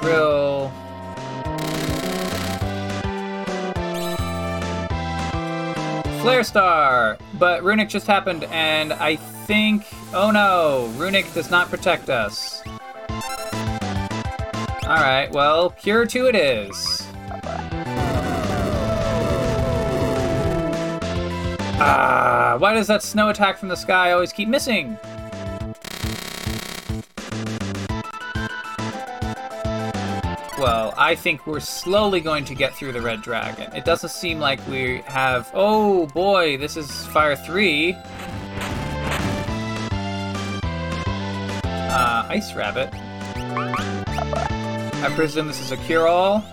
Drill... 0.00 0.72
Flare 6.22 6.42
Star! 6.42 7.18
But 7.34 7.62
Runic 7.62 7.90
just 7.90 8.06
happened, 8.06 8.44
and 8.44 8.94
I 8.94 9.16
think. 9.16 9.84
Oh 10.12 10.30
no! 10.30 10.92
Runic 10.96 11.32
does 11.34 11.50
not 11.50 11.68
protect 11.68 12.08
us. 12.08 12.62
Alright, 14.84 15.32
well, 15.32 15.70
Cure 15.70 16.06
2 16.06 16.26
it 16.26 16.36
is. 16.36 17.02
Ah, 21.78 22.56
why 22.58 22.72
does 22.72 22.86
that 22.86 23.02
snow 23.02 23.28
attack 23.28 23.58
from 23.58 23.68
the 23.68 23.76
sky 23.76 24.12
always 24.12 24.32
keep 24.32 24.48
missing? 24.48 24.96
Well, 30.58 30.94
I 30.96 31.14
think 31.14 31.46
we're 31.46 31.60
slowly 31.60 32.20
going 32.20 32.46
to 32.46 32.54
get 32.54 32.74
through 32.74 32.92
the 32.92 33.02
Red 33.02 33.20
Dragon. 33.20 33.70
It 33.74 33.84
doesn't 33.84 34.08
seem 34.08 34.38
like 34.38 34.66
we 34.68 35.02
have... 35.06 35.50
Oh 35.52 36.06
boy, 36.06 36.56
this 36.56 36.78
is 36.78 37.06
Fire 37.08 37.36
3. 37.36 37.94
Uh, 41.96 42.26
Ice 42.28 42.52
Rabbit. 42.52 42.90
I 44.94 45.10
presume 45.14 45.46
this 45.46 45.62
is 45.62 45.72
a 45.72 45.78
cure-all? 45.78 46.44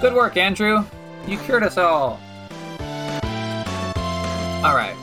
Good 0.00 0.14
work, 0.14 0.36
Andrew. 0.36 0.84
You 1.26 1.36
cured 1.38 1.64
us 1.64 1.76
all. 1.76 2.20
Alright. 4.64 4.94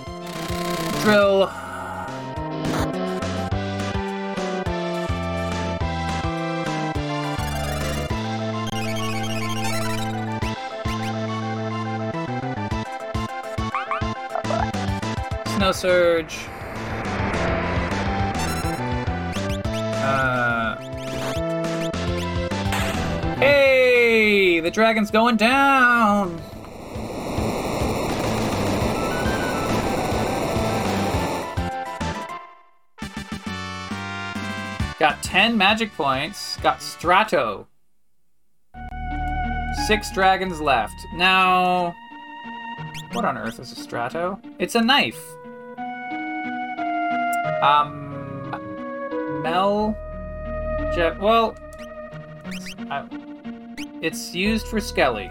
Drill. 1.02 1.50
Snow 15.58 15.74
Surge. 15.74 16.38
The 24.62 24.70
dragon's 24.70 25.10
going 25.10 25.38
down! 25.38 26.40
Got 35.00 35.24
10 35.24 35.58
magic 35.58 35.92
points. 35.96 36.58
Got 36.58 36.80
Strato. 36.84 37.68
Six 39.88 40.14
dragons 40.14 40.62
left. 40.62 40.94
Now. 41.16 41.96
What 43.14 43.26
on 43.26 43.36
earth 43.40 43.60
is 43.60 43.72
a 43.72 43.76
Strato? 43.76 44.40
It's 44.60 44.76
a 44.76 44.82
knife. 44.82 45.20
Um, 47.64 49.42
Mel, 49.42 49.98
Je- 50.94 51.18
well, 51.20 51.56
I, 52.92 53.08
it's 54.02 54.34
used 54.34 54.68
for 54.68 54.80
Skelly. 54.80 55.30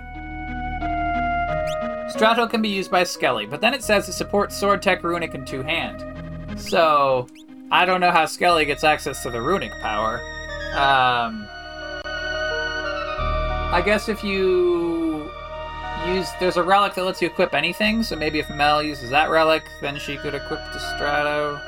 Strato 2.10 2.46
can 2.46 2.62
be 2.62 2.68
used 2.68 2.90
by 2.90 3.04
Skelly, 3.04 3.46
but 3.46 3.60
then 3.60 3.74
it 3.74 3.82
says 3.82 4.08
it 4.08 4.12
supports 4.12 4.56
Sword 4.56 4.82
Tech 4.82 5.02
Runic 5.02 5.34
in 5.34 5.44
two 5.44 5.62
hand. 5.62 6.04
So, 6.60 7.26
I 7.70 7.84
don't 7.84 8.00
know 8.00 8.10
how 8.10 8.26
Skelly 8.26 8.64
gets 8.64 8.84
access 8.84 9.22
to 9.22 9.30
the 9.30 9.40
Runic 9.40 9.72
power. 9.80 10.20
Um, 10.74 11.46
I 13.72 13.82
guess 13.84 14.08
if 14.08 14.22
you 14.24 15.30
use, 16.06 16.28
there's 16.40 16.56
a 16.56 16.62
relic 16.62 16.94
that 16.94 17.04
lets 17.04 17.20
you 17.22 17.28
equip 17.28 17.54
anything, 17.54 18.02
so 18.02 18.16
maybe 18.16 18.38
if 18.38 18.50
Mel 18.50 18.82
uses 18.82 19.10
that 19.10 19.30
relic, 19.30 19.62
then 19.80 19.98
she 19.98 20.16
could 20.16 20.34
equip 20.34 20.60
the 20.72 20.78
Strato. 20.78 21.58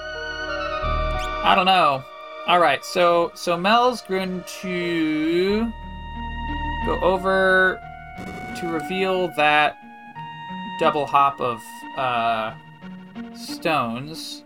I 1.45 1.55
don't 1.57 1.67
know. 1.67 2.05
All 2.47 2.59
right, 2.59 2.85
so 2.85 3.31
so 3.35 3.57
Mel's 3.57 4.03
going 4.03 4.45
to 4.63 5.73
go 6.85 6.99
over 7.01 7.81
to 8.57 8.69
reveal 8.69 9.29
that 9.37 9.77
double 10.79 11.07
hop 11.07 11.41
of 11.41 11.61
uh, 11.97 12.55
stones. 13.35 14.45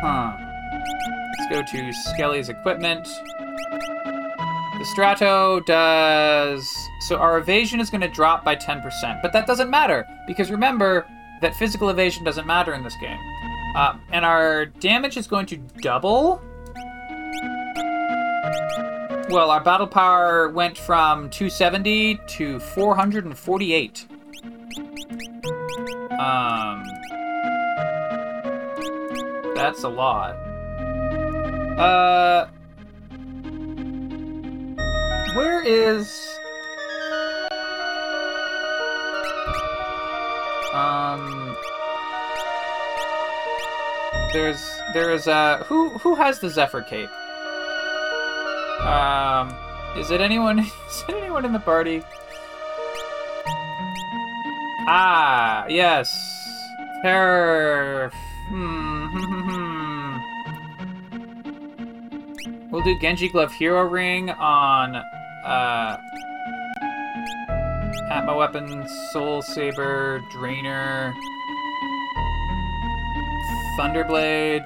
Huh. 0.00 0.36
Let's 1.38 1.50
go 1.50 1.78
to 1.78 1.92
Skelly's 1.92 2.48
equipment. 2.48 3.06
The 4.78 4.84
Strato 4.84 5.60
does. 5.60 6.68
So 7.00 7.16
our 7.16 7.38
evasion 7.38 7.80
is 7.80 7.90
going 7.90 8.00
to 8.02 8.08
drop 8.08 8.44
by 8.44 8.54
10%, 8.54 9.22
but 9.22 9.32
that 9.32 9.46
doesn't 9.46 9.70
matter 9.70 10.06
because 10.26 10.50
remember 10.50 11.06
that 11.40 11.54
physical 11.56 11.88
evasion 11.90 12.24
doesn't 12.24 12.46
matter 12.46 12.74
in 12.74 12.84
this 12.84 12.94
game. 13.00 13.18
Uh, 13.74 13.96
and 14.12 14.24
our 14.24 14.66
damage 14.66 15.16
is 15.16 15.26
going 15.26 15.46
to 15.46 15.56
double. 15.80 16.40
Well, 19.30 19.50
our 19.50 19.60
battle 19.60 19.86
power 19.86 20.48
went 20.48 20.78
from 20.78 21.28
270 21.28 22.18
to 22.28 22.58
448. 22.60 24.06
Um, 26.18 26.82
that's 29.54 29.82
a 29.82 29.88
lot. 29.88 30.30
Uh, 31.78 32.48
where 35.36 35.62
is? 35.62 36.38
Um, 40.72 41.54
there's 44.32 44.80
there's 44.94 45.28
uh 45.28 45.64
who 45.66 45.90
who 45.98 46.14
has 46.14 46.38
the 46.38 46.48
Zephyr 46.48 46.80
cape? 46.80 47.10
Um, 48.80 49.54
is 49.96 50.10
it 50.10 50.20
anyone? 50.20 50.58
Is 50.88 51.04
it 51.08 51.14
anyone 51.14 51.44
in 51.44 51.52
the 51.52 51.58
party? 51.58 52.02
Ah, 54.86 55.66
yes. 55.68 56.08
Terra. 57.02 58.10
Hmm. 58.48 60.16
we'll 62.70 62.82
do 62.82 62.98
Genji 62.98 63.28
Glove 63.28 63.52
Hero 63.52 63.82
Ring 63.82 64.30
on 64.30 64.96
uh 64.96 65.98
Atma 68.10 68.34
Weapon, 68.36 68.88
Soul 69.12 69.42
Saber, 69.42 70.20
Drainer, 70.32 71.14
Thunderblade. 73.78 74.64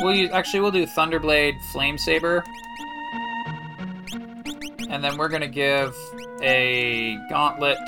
We'll 0.00 0.14
use 0.14 0.30
actually 0.30 0.60
we'll 0.60 0.70
do 0.70 0.86
Thunderblade, 0.86 1.60
Flame 1.72 1.98
Saber. 1.98 2.44
And 4.88 5.04
then 5.04 5.16
we're 5.18 5.28
gonna 5.28 5.46
give 5.46 5.96
a 6.42 7.18
gauntlet 7.28 7.78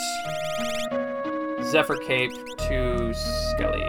Zephyr 1.62 1.96
Cape 1.96 2.32
to 2.59 3.14
Skelly. 3.14 3.84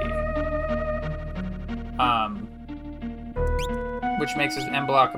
Um, 1.99 2.47
which 4.19 4.35
makes 4.37 4.55
his 4.55 4.65
M 4.65 4.85
block 4.85 5.15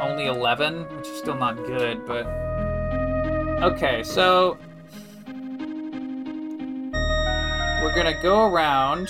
only 0.00 0.26
11, 0.26 0.84
which 0.96 1.06
is 1.08 1.18
still 1.18 1.36
not 1.36 1.56
good, 1.66 2.04
but. 2.06 2.26
Okay, 3.62 4.02
so. 4.02 4.58
We're 7.82 7.94
gonna 7.94 8.20
go 8.22 8.52
around. 8.52 9.08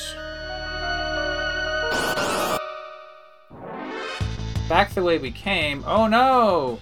Back 4.69 4.95
the 4.95 5.03
way 5.03 5.19
we 5.19 5.31
came. 5.31 5.85
Oh 5.87 6.07
no! 6.07 6.79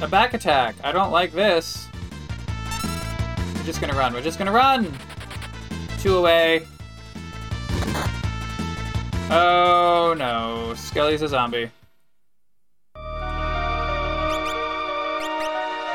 A 0.00 0.06
back 0.06 0.32
attack. 0.32 0.76
I 0.84 0.92
don't 0.92 1.10
like 1.10 1.32
this. 1.32 1.88
We're 3.56 3.64
just 3.64 3.80
gonna 3.80 3.94
run. 3.94 4.12
We're 4.12 4.22
just 4.22 4.38
gonna 4.38 4.52
run! 4.52 4.96
Two 5.98 6.18
away. 6.18 6.64
Oh 9.30 10.14
no, 10.16 10.72
Skelly's 10.76 11.22
a 11.22 11.28
zombie. 11.28 11.70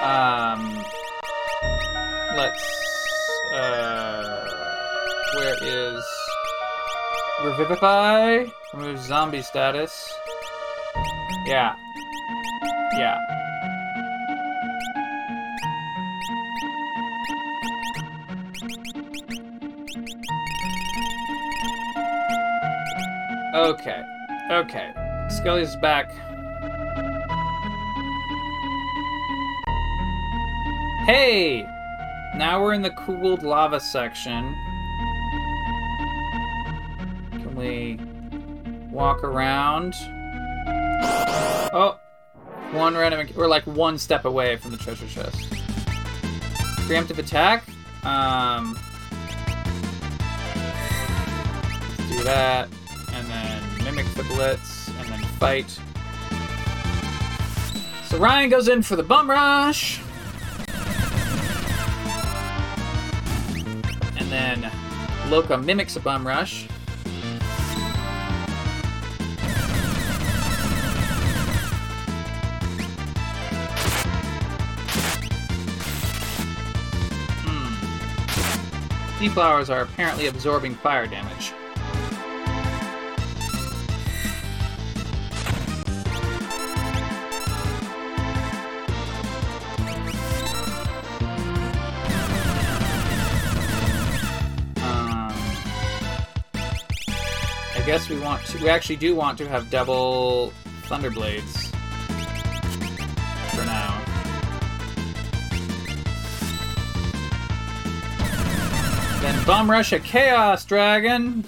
Um, 0.03 0.83
let's. 2.35 2.63
Uh, 3.53 4.49
where 5.35 5.55
is 5.63 6.03
Revivify? 7.45 8.43
Remove 8.73 8.99
zombie 8.99 9.41
status. 9.41 10.13
Yeah. 11.45 11.75
Yeah. 12.97 13.17
Okay. 23.53 24.03
Okay. 24.49 24.91
Scully's 25.29 25.75
back. 25.75 26.11
Hey! 31.05 31.63
Now 32.35 32.59
we're 32.59 32.73
in 32.73 32.81
the 32.81 32.89
cooled 32.89 33.43
lava 33.43 33.79
section. 33.79 34.55
Can 37.31 37.53
we 37.55 37.99
walk 38.91 39.23
around? 39.23 39.93
Oh! 41.75 41.99
One 42.71 42.97
random. 42.97 43.27
We're 43.35 43.47
like 43.47 43.67
one 43.67 43.99
step 43.99 44.25
away 44.25 44.55
from 44.55 44.71
the 44.71 44.77
treasure 44.77 45.07
chest. 45.07 45.37
Preemptive 46.87 47.19
attack? 47.19 47.65
Um. 48.03 48.79
Let's 51.99 52.09
do 52.09 52.23
that 52.23 52.72
mimic 53.95 54.11
the 54.13 54.23
blitz, 54.23 54.87
and 54.87 55.07
then 55.07 55.23
fight. 55.37 55.69
So 58.05 58.17
Ryan 58.17 58.49
goes 58.49 58.67
in 58.67 58.81
for 58.81 58.95
the 58.95 59.03
bum 59.03 59.29
rush. 59.29 60.01
And 64.17 64.31
then 64.31 64.63
Loka 65.29 65.63
mimics 65.63 65.95
a 65.95 65.99
bum 65.99 66.25
rush. 66.25 66.67
Hmm. 79.19 79.29
Flowers 79.29 79.69
are 79.69 79.81
apparently 79.81 80.25
absorbing 80.27 80.73
fire 80.75 81.05
damage. 81.05 81.53
Guess 97.85 98.07
we 98.09 98.19
want 98.19 98.45
to. 98.45 98.57
We 98.63 98.69
actually 98.69 98.95
do 98.95 99.13
want 99.15 99.37
to 99.39 99.47
have 99.47 99.69
double 99.69 100.53
Thunderblades. 100.83 101.69
For 103.55 103.65
now. 103.65 103.99
Then 109.21 109.45
Bum 109.45 109.69
Rush 109.69 109.91
a 109.91 109.99
Chaos 109.99 110.65
Dragon! 110.65 111.43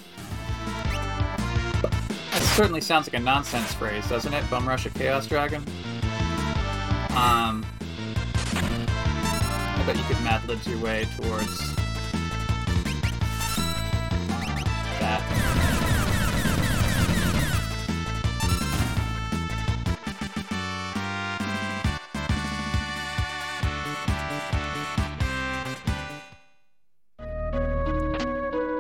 That 1.82 2.42
certainly 2.56 2.82
sounds 2.82 3.08
like 3.08 3.16
a 3.16 3.24
nonsense 3.24 3.74
phrase, 3.74 4.08
doesn't 4.08 4.34
it? 4.34 4.50
Bum 4.50 4.68
Rush 4.68 4.86
a 4.86 4.90
Chaos 4.90 5.28
Dragon? 5.28 5.64
Um. 7.12 7.66
I 8.54 9.84
bet 9.86 9.98
you 9.98 10.04
could 10.04 10.22
Mad 10.24 10.46
Libs 10.48 10.68
your 10.68 10.80
way 10.80 11.08
towards. 11.18 11.75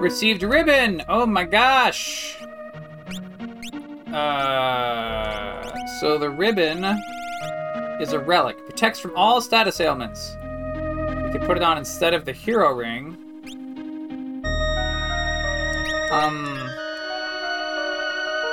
Received 0.05 0.43
ribbon! 0.43 1.01
Oh 1.09 1.25
my 1.25 1.45
gosh! 1.45 2.37
Uh, 4.13 5.63
so 5.99 6.19
the 6.19 6.29
ribbon 6.29 6.85
is 7.99 8.13
a 8.13 8.19
relic. 8.19 8.55
Protects 8.67 8.99
from 8.99 9.13
all 9.15 9.41
status 9.41 9.79
ailments. 9.79 10.35
We 10.35 11.31
can 11.31 11.41
put 11.47 11.57
it 11.57 11.63
on 11.63 11.79
instead 11.79 12.13
of 12.13 12.23
the 12.23 12.33
hero 12.33 12.71
ring. 12.75 13.17
Um, 16.11 16.69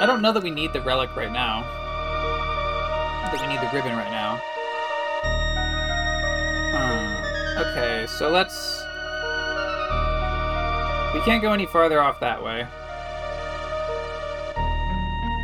I 0.00 0.04
don't 0.06 0.22
know 0.22 0.32
that 0.32 0.42
we 0.42 0.50
need 0.50 0.72
the 0.72 0.80
relic 0.80 1.14
right 1.14 1.30
now. 1.30 1.64
That 3.30 3.38
we 3.42 3.46
need 3.46 3.60
the 3.60 3.68
ribbon 3.76 3.94
right 3.94 4.10
now. 4.10 4.40
Hmm. 6.72 7.60
Okay, 7.60 8.06
so 8.08 8.30
let's 8.30 8.81
we 11.14 11.20
can't 11.20 11.42
go 11.42 11.52
any 11.52 11.66
farther 11.66 12.00
off 12.00 12.20
that 12.20 12.42
way. 12.42 12.66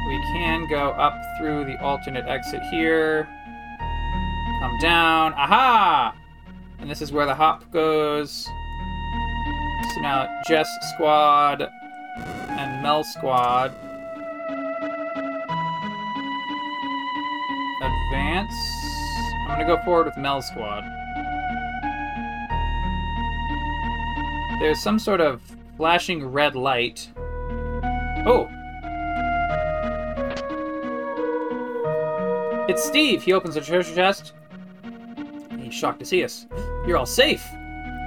We 0.08 0.18
can 0.32 0.66
go 0.66 0.90
up 0.92 1.14
through 1.38 1.64
the 1.66 1.78
alternate 1.82 2.26
exit 2.26 2.62
here. 2.70 3.28
Come 4.60 4.78
down. 4.80 5.34
Aha! 5.34 6.14
And 6.78 6.90
this 6.90 7.02
is 7.02 7.12
where 7.12 7.26
the 7.26 7.34
hop 7.34 7.70
goes. 7.70 8.48
So 9.94 10.00
now 10.00 10.40
Jess 10.46 10.68
Squad 10.94 11.62
and 12.48 12.82
Mel 12.82 13.04
Squad. 13.04 13.72
Advance. 17.82 18.54
I'm 19.42 19.58
gonna 19.58 19.66
go 19.66 19.82
forward 19.84 20.06
with 20.06 20.16
Mel 20.16 20.40
Squad. 20.40 20.97
There's 24.60 24.82
some 24.82 24.98
sort 24.98 25.20
of 25.20 25.40
flashing 25.76 26.26
red 26.26 26.56
light. 26.56 27.08
Oh! 28.26 28.48
It's 32.68 32.84
Steve! 32.84 33.22
He 33.22 33.32
opens 33.32 33.54
the 33.54 33.60
treasure 33.60 33.94
chest. 33.94 34.32
He's 35.58 35.72
shocked 35.72 36.00
to 36.00 36.04
see 36.04 36.24
us. 36.24 36.46
You're 36.86 36.96
all 36.96 37.06
safe! 37.06 37.46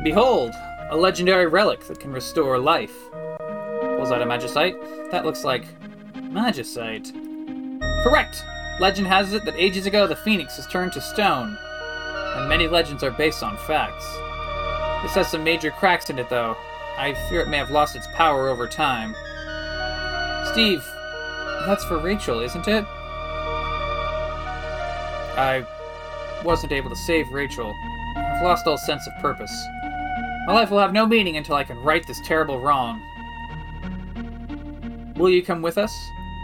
Behold, 0.04 0.52
a 0.90 0.98
legendary 0.98 1.48
relic 1.48 1.88
that 1.88 2.00
can 2.00 2.12
restore 2.12 2.60
life. 2.60 2.96
Pulls 3.12 4.12
out 4.12 4.22
a 4.22 4.26
magicite. 4.26 5.10
That 5.10 5.26
looks 5.26 5.46
like 5.46 5.66
magicite. 6.16 7.14
Correct! 8.04 8.44
Legend 8.82 9.08
has 9.08 9.34
it 9.34 9.46
that 9.46 9.56
ages 9.56 9.86
ago 9.86 10.06
the 10.06 10.16
phoenix 10.18 10.58
was 10.58 10.68
turned 10.68 10.92
to 10.94 11.02
stone, 11.02 11.58
and 12.36 12.50
many 12.50 12.68
legends 12.68 13.04
are 13.04 13.12
based 13.12 13.42
on 13.42 13.56
facts. 13.58 14.06
This 15.02 15.14
has 15.16 15.32
some 15.32 15.44
major 15.44 15.72
cracks 15.72 16.10
in 16.10 16.20
it, 16.20 16.30
though. 16.30 16.56
I 16.98 17.14
fear 17.30 17.42
it 17.42 17.48
may 17.48 17.58
have 17.58 17.72
lost 17.72 17.96
its 17.96 18.08
power 18.14 18.50
over 18.50 18.68
time. 18.68 19.16
Steve, 20.52 20.86
that's 21.66 21.84
for 21.86 22.00
Rachel, 22.00 22.40
isn't 22.42 22.68
it? 22.68 22.86
I 25.38 25.66
wasn't 26.44 26.74
able 26.74 26.90
to 26.90 26.96
save 26.96 27.30
Rachel. 27.32 27.74
I've 28.16 28.44
lost 28.44 28.68
all 28.68 28.78
sense 28.78 29.08
of 29.08 29.14
purpose. 29.22 29.52
My 30.46 30.54
life 30.54 30.70
will 30.72 30.80
have 30.80 30.94
no 30.94 31.06
meaning 31.06 31.38
until 31.38 31.56
I 31.56 31.64
can 31.64 31.78
right 31.84 32.06
this 32.06 32.20
terrible 32.26 32.60
wrong. 32.60 33.02
Will 35.16 35.30
you 35.30 35.44
come 35.44 35.62
with 35.62 35.78
us? 35.78 35.96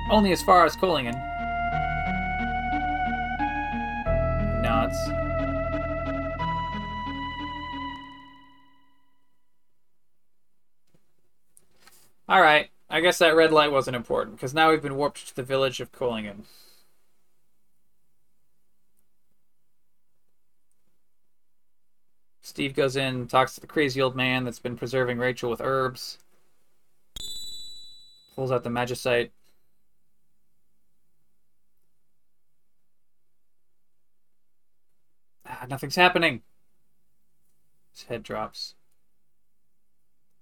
Only 0.09 0.31
as 0.31 0.41
far 0.41 0.65
as 0.65 0.75
Kohlingen. 0.75 1.15
Nods. 4.61 5.26
Alright, 12.29 12.71
I 12.89 12.99
guess 12.99 13.19
that 13.19 13.35
red 13.35 13.53
light 13.53 13.71
wasn't 13.71 13.95
important, 13.95 14.35
because 14.35 14.53
now 14.53 14.69
we've 14.69 14.81
been 14.81 14.97
warped 14.97 15.27
to 15.29 15.35
the 15.35 15.43
village 15.43 15.79
of 15.79 15.91
Kohlingen. 15.93 16.43
Steve 22.41 22.73
goes 22.73 22.95
in, 22.95 23.27
talks 23.27 23.55
to 23.55 23.61
the 23.61 23.67
crazy 23.67 24.01
old 24.01 24.15
man 24.15 24.45
that's 24.45 24.59
been 24.59 24.77
preserving 24.77 25.19
Rachel 25.19 25.49
with 25.49 25.61
herbs. 25.61 26.17
Pulls 28.35 28.51
out 28.51 28.63
the 28.63 28.69
magicite. 28.69 29.31
Ah, 35.45 35.65
nothing's 35.69 35.95
happening. 35.97 36.41
His 37.91 38.03
head 38.03 38.23
drops. 38.23 38.75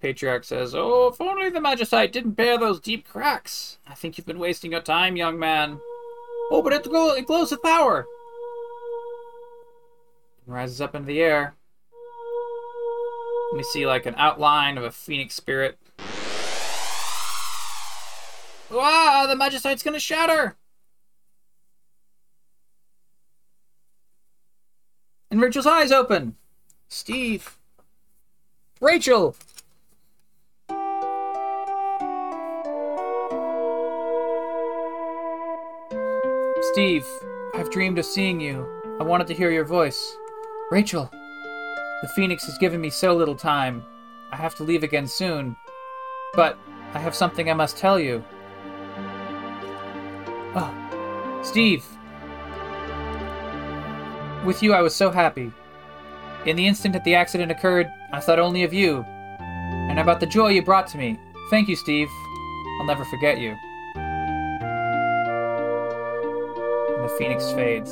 Patriarch 0.01 0.43
says, 0.43 0.75
Oh, 0.75 1.07
if 1.07 1.21
only 1.21 1.49
the 1.49 1.59
magicite 1.59 2.11
didn't 2.11 2.31
bear 2.31 2.57
those 2.57 2.79
deep 2.79 3.07
cracks. 3.07 3.77
I 3.87 3.93
think 3.93 4.17
you've 4.17 4.27
been 4.27 4.39
wasting 4.39 4.71
your 4.71 4.81
time, 4.81 5.15
young 5.15 5.39
man. 5.39 5.79
Oh, 6.51 6.61
but 6.61 6.73
it, 6.73 6.83
glow- 6.83 7.13
it 7.13 7.25
glows 7.25 7.51
with 7.51 7.63
power. 7.63 8.05
It 10.47 10.51
rises 10.51 10.81
up 10.81 10.93
into 10.93 11.07
the 11.07 11.21
air. 11.21 11.55
Me 13.53 13.63
see 13.63 13.87
like 13.87 14.05
an 14.05 14.15
outline 14.17 14.77
of 14.77 14.83
a 14.83 14.91
phoenix 14.91 15.33
spirit. 15.33 15.79
Wow, 18.69 19.25
the 19.27 19.35
magicite's 19.35 19.83
gonna 19.83 19.99
shatter! 19.99 20.57
And 25.31 25.39
Rachel's 25.39 25.67
eyes 25.67 25.91
open! 25.91 26.35
Steve! 26.89 27.57
Rachel! 28.81 29.35
Steve, 36.76 37.07
I've 37.53 37.71
dreamed 37.71 37.99
of 37.99 38.03
seeing 38.03 38.41
you. 38.41 38.67
I 38.99 39.03
wanted 39.03 39.28
to 39.28 39.34
hear 39.34 39.49
your 39.49 39.63
voice. 39.63 40.17
Rachel! 40.71 41.09
The 42.01 42.09
Phoenix 42.17 42.43
has 42.47 42.57
given 42.57 42.82
me 42.82 42.89
so 42.89 43.15
little 43.15 43.34
time. 43.34 43.82
I 44.34 44.36
have 44.36 44.55
to 44.55 44.65
leave 44.65 44.84
again 44.84 45.07
soon. 45.07 45.55
But 46.34 46.57
I 46.93 46.99
have 46.99 47.15
something 47.15 47.49
I 47.49 47.53
must 47.53 47.78
tell 47.78 47.97
you. 47.97 48.21
Oh, 50.53 51.39
Steve! 51.45 51.86
With 54.45 54.61
you, 54.61 54.73
I 54.73 54.82
was 54.82 54.93
so 54.93 55.11
happy. 55.11 55.53
In 56.45 56.57
the 56.57 56.67
instant 56.67 56.91
that 56.91 57.05
the 57.05 57.15
accident 57.15 57.53
occurred, 57.53 57.88
I 58.11 58.19
thought 58.19 58.38
only 58.38 58.63
of 58.63 58.73
you, 58.73 59.05
and 59.39 59.97
about 59.97 60.19
the 60.19 60.26
joy 60.26 60.49
you 60.49 60.61
brought 60.61 60.88
to 60.88 60.97
me. 60.97 61.17
Thank 61.49 61.69
you, 61.69 61.78
Steve. 61.78 62.09
I'll 62.82 62.86
never 62.86 63.05
forget 63.05 63.39
you. 63.39 63.55
Phoenix 67.18 67.51
fades. 67.51 67.91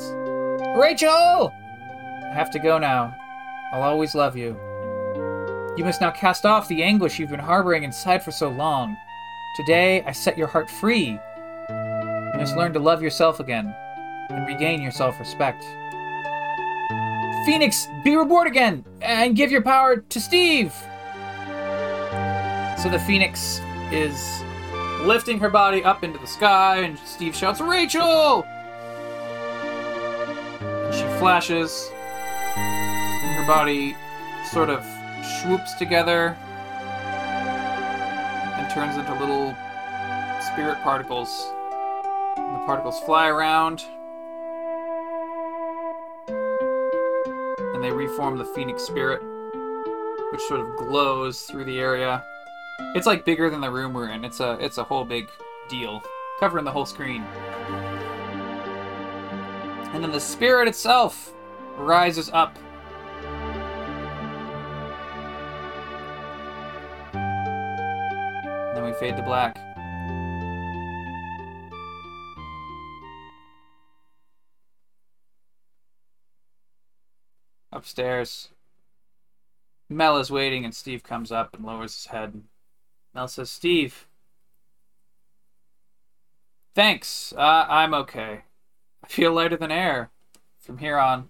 Rachel! 0.76 1.54
I 1.54 2.34
have 2.34 2.52
to 2.52 2.60
go 2.60 2.78
now. 2.78 3.16
I'll 3.72 3.84
always 3.84 4.16
love 4.16 4.36
you. 4.36 4.58
You 5.78 5.84
must 5.84 6.02
now 6.02 6.12
cast 6.12 6.46
off 6.46 6.68
the 6.68 6.84
anguish 6.84 7.18
you've 7.18 7.30
been 7.30 7.40
harboring 7.40 7.84
inside 7.84 8.24
for 8.24 8.32
so 8.32 8.50
long. 8.50 8.96
Today, 9.56 10.04
I 10.04 10.12
set 10.12 10.38
your 10.38 10.48
heart 10.48 10.70
free. 10.70 11.20
You 11.70 12.40
must 12.40 12.56
learn 12.56 12.74
to 12.74 12.80
love 12.80 13.02
yourself 13.02 13.40
again 13.40 13.74
and 14.30 14.48
regain 14.48 14.82
your 14.82 14.92
self 14.92 15.20
respect. 15.20 15.64
Phoenix, 17.46 17.88
be 18.04 18.16
reborn 18.16 18.48
again 18.48 18.86
and 19.02 19.36
give 19.36 19.52
your 19.52 19.62
power 19.62 19.98
to 19.98 20.20
Steve! 20.20 20.74
So 22.82 22.90
the 22.90 23.04
Phoenix 23.06 23.60
is 23.92 24.44
lifting 25.02 25.40
her 25.40 25.50
body 25.50 25.84
up 25.84 26.04
into 26.04 26.20
the 26.20 26.28
sky, 26.28 26.78
and 26.78 26.98
Steve 27.00 27.36
shouts, 27.36 27.60
Rachel! 27.62 28.46
Flashes, 31.24 31.88
her 31.88 33.48
body 33.48 33.96
sort 34.52 34.70
of 34.70 34.86
swoops 35.42 35.74
together 35.76 36.36
and 38.58 38.70
turns 38.74 38.98
into 38.98 39.14
little 39.14 39.56
spirit 40.52 40.78
particles. 40.84 41.48
And 42.36 42.56
the 42.56 42.66
particles 42.66 43.00
fly 43.06 43.30
around, 43.30 43.86
and 46.28 47.82
they 47.82 47.92
reform 47.92 48.38
the 48.38 48.44
Phoenix 48.44 48.84
spirit, 48.84 49.22
which 50.34 50.42
sort 50.42 50.60
of 50.60 50.76
glows 50.76 51.44
through 51.44 51.64
the 51.64 51.80
area. 51.80 52.22
It's 52.96 53.08
like 53.08 53.24
bigger 53.24 53.50
than 53.50 53.62
the 53.62 53.72
room 53.72 53.94
we're 53.94 54.10
in. 54.10 54.26
It's 54.26 54.42
a 54.42 54.58
it's 54.60 54.78
a 54.78 54.84
whole 54.84 55.06
big 55.06 55.30
deal, 55.70 56.04
covering 56.42 56.66
the 56.66 56.72
whole 56.72 56.86
screen. 56.86 57.24
And 59.94 60.04
then 60.04 60.12
the 60.12 60.20
spirit 60.20 60.68
itself 60.68 61.32
rises 61.78 62.30
up. 62.32 62.58
Then 68.74 68.84
we 68.84 68.94
fade 68.94 69.16
to 69.18 69.22
black. 69.22 69.58
Upstairs. 77.72 78.50
Mel 79.90 80.18
is 80.18 80.32
waiting, 80.32 80.66
and 80.66 80.74
Steve 80.74 81.04
comes 81.04 81.32
up 81.32 81.56
and 81.56 81.64
lowers 81.64 81.96
his 81.96 82.08
head. 82.08 82.42
Mel 83.14 83.28
says, 83.28 83.52
Steve. 83.52 84.08
Thanks. 86.74 87.32
Uh, 87.38 87.68
I'm 87.70 87.94
okay. 87.94 88.42
I 89.04 89.08
feel 89.08 89.34
lighter 89.34 89.58
than 89.58 89.72
air 89.72 90.12
from 90.60 90.78
here 90.78 90.98
on. 90.98 91.30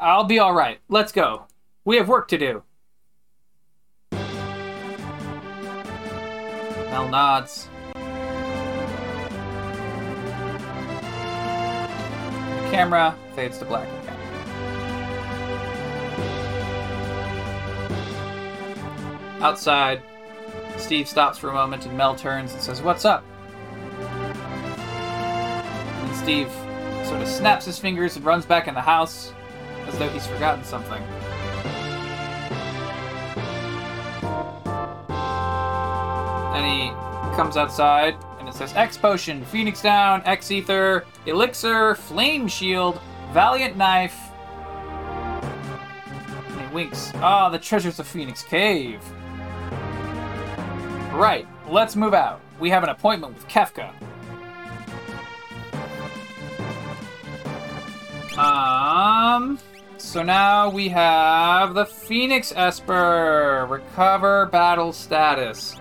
I'll 0.00 0.24
be 0.24 0.40
alright. 0.40 0.80
Let's 0.88 1.12
go. 1.12 1.46
We 1.84 1.96
have 1.96 2.08
work 2.08 2.26
to 2.28 2.38
do. 2.38 2.64
Mel 6.90 7.08
nods. 7.08 7.68
The 7.94 8.00
camera 12.70 13.16
fades 13.34 13.58
to 13.58 13.64
black 13.64 13.88
again. 14.02 14.18
Outside, 19.40 20.02
Steve 20.76 21.08
stops 21.08 21.38
for 21.38 21.50
a 21.50 21.52
moment 21.52 21.86
and 21.86 21.96
Mel 21.96 22.14
turns 22.14 22.52
and 22.52 22.60
says, 22.60 22.82
What's 22.82 23.04
up? 23.04 23.24
Steve 26.22 26.52
sort 27.04 27.20
of 27.20 27.26
snaps 27.26 27.64
his 27.64 27.80
fingers 27.80 28.14
and 28.14 28.24
runs 28.24 28.46
back 28.46 28.68
in 28.68 28.74
the 28.74 28.80
house 28.80 29.32
as 29.88 29.98
though 29.98 30.08
he's 30.10 30.24
forgotten 30.24 30.62
something. 30.62 31.02
And 36.54 36.64
he 36.64 36.90
comes 37.34 37.56
outside, 37.56 38.14
and 38.38 38.48
it 38.48 38.54
says 38.54 38.72
X 38.74 38.96
potion, 38.96 39.44
Phoenix 39.46 39.82
down, 39.82 40.22
X 40.24 40.52
ether, 40.52 41.04
elixir, 41.26 41.96
flame 41.96 42.46
shield, 42.46 43.00
valiant 43.32 43.76
knife. 43.76 44.16
And 45.42 46.60
he 46.60 46.66
winks. 46.72 47.10
Ah, 47.16 47.48
the 47.48 47.58
treasures 47.58 47.98
of 47.98 48.06
Phoenix 48.06 48.44
Cave. 48.44 49.02
Right, 51.12 51.48
let's 51.68 51.96
move 51.96 52.14
out. 52.14 52.40
We 52.60 52.70
have 52.70 52.84
an 52.84 52.90
appointment 52.90 53.34
with 53.34 53.48
Kefka. 53.48 53.92
Um. 58.42 59.58
So 59.98 60.22
now 60.22 60.68
we 60.68 60.88
have 60.88 61.74
the 61.74 61.86
Phoenix 61.86 62.52
Esper. 62.56 63.66
Recover 63.70 64.46
battle 64.46 64.92
status. 64.92 65.76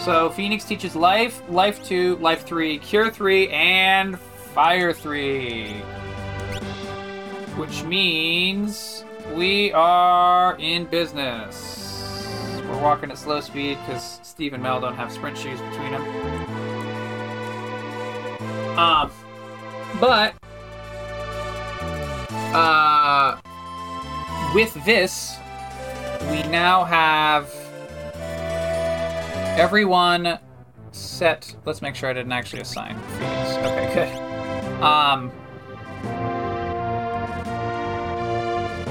So 0.00 0.30
Phoenix 0.30 0.64
teaches 0.64 0.96
life, 0.96 1.42
life 1.50 1.84
2, 1.84 2.16
life 2.16 2.46
3, 2.46 2.78
cure 2.78 3.10
3, 3.10 3.48
and 3.50 4.18
fire 4.18 4.94
3. 4.94 5.72
Which 7.56 7.82
means 7.84 9.04
we 9.34 9.70
are 9.72 10.56
in 10.58 10.86
business. 10.86 12.24
We're 12.68 12.80
walking 12.80 13.10
at 13.10 13.18
slow 13.18 13.40
speed 13.40 13.76
because 13.84 14.20
Steve 14.22 14.54
and 14.54 14.62
Mel 14.62 14.80
don't 14.80 14.96
have 14.96 15.12
sprint 15.12 15.36
shoes 15.36 15.60
between 15.60 15.92
them. 15.92 16.02
Um, 18.78 19.10
but 20.00 20.34
uh, 22.54 23.40
with 24.54 24.72
this, 24.84 25.36
we 26.30 26.42
now 26.44 26.84
have 26.84 27.52
everyone 29.58 30.38
set. 30.92 31.54
Let's 31.64 31.82
make 31.82 31.94
sure 31.94 32.08
I 32.08 32.12
didn't 32.12 32.32
actually 32.32 32.62
assign 32.62 32.98
Phoenix. 32.98 33.50
Okay, 33.56 33.94
good. 33.94 34.82
Um, 34.82 35.30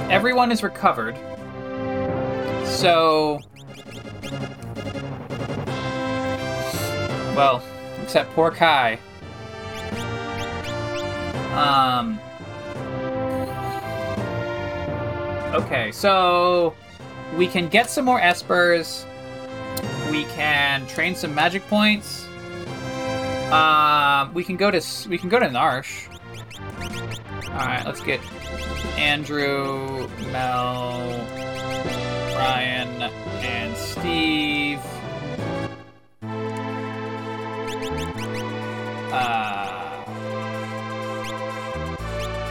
everyone 0.10 0.52
is 0.52 0.62
recovered. 0.64 1.16
So, 2.66 3.40
well, 7.36 7.64
except 8.04 8.32
poor 8.34 8.52
Kai. 8.52 9.00
Um. 11.54 12.20
Okay, 15.58 15.92
so 15.92 16.76
we 17.36 17.48
can 17.48 17.68
get 17.68 17.90
some 17.90 18.06
more 18.06 18.20
espers. 18.22 19.06
We 20.12 20.26
can 20.26 20.86
train 20.86 21.16
some 21.16 21.34
magic 21.34 21.68
points. 21.68 22.28
Um, 23.52 24.36
we 24.36 24.44
can 24.44 24.56
go 24.56 24.70
to 24.70 24.80
we 25.10 25.18
can 25.18 25.30
go 25.30 25.40
to 25.40 25.48
Narshe. 25.48 26.14
All 27.50 27.66
right, 27.66 27.84
let's 27.88 28.02
get 28.02 28.20
Andrew, 29.00 30.08
Mel, 30.32 31.26
Ryan, 32.36 33.02
and 33.42 33.76
Steve. 33.76 34.80
Uh, 39.12 40.04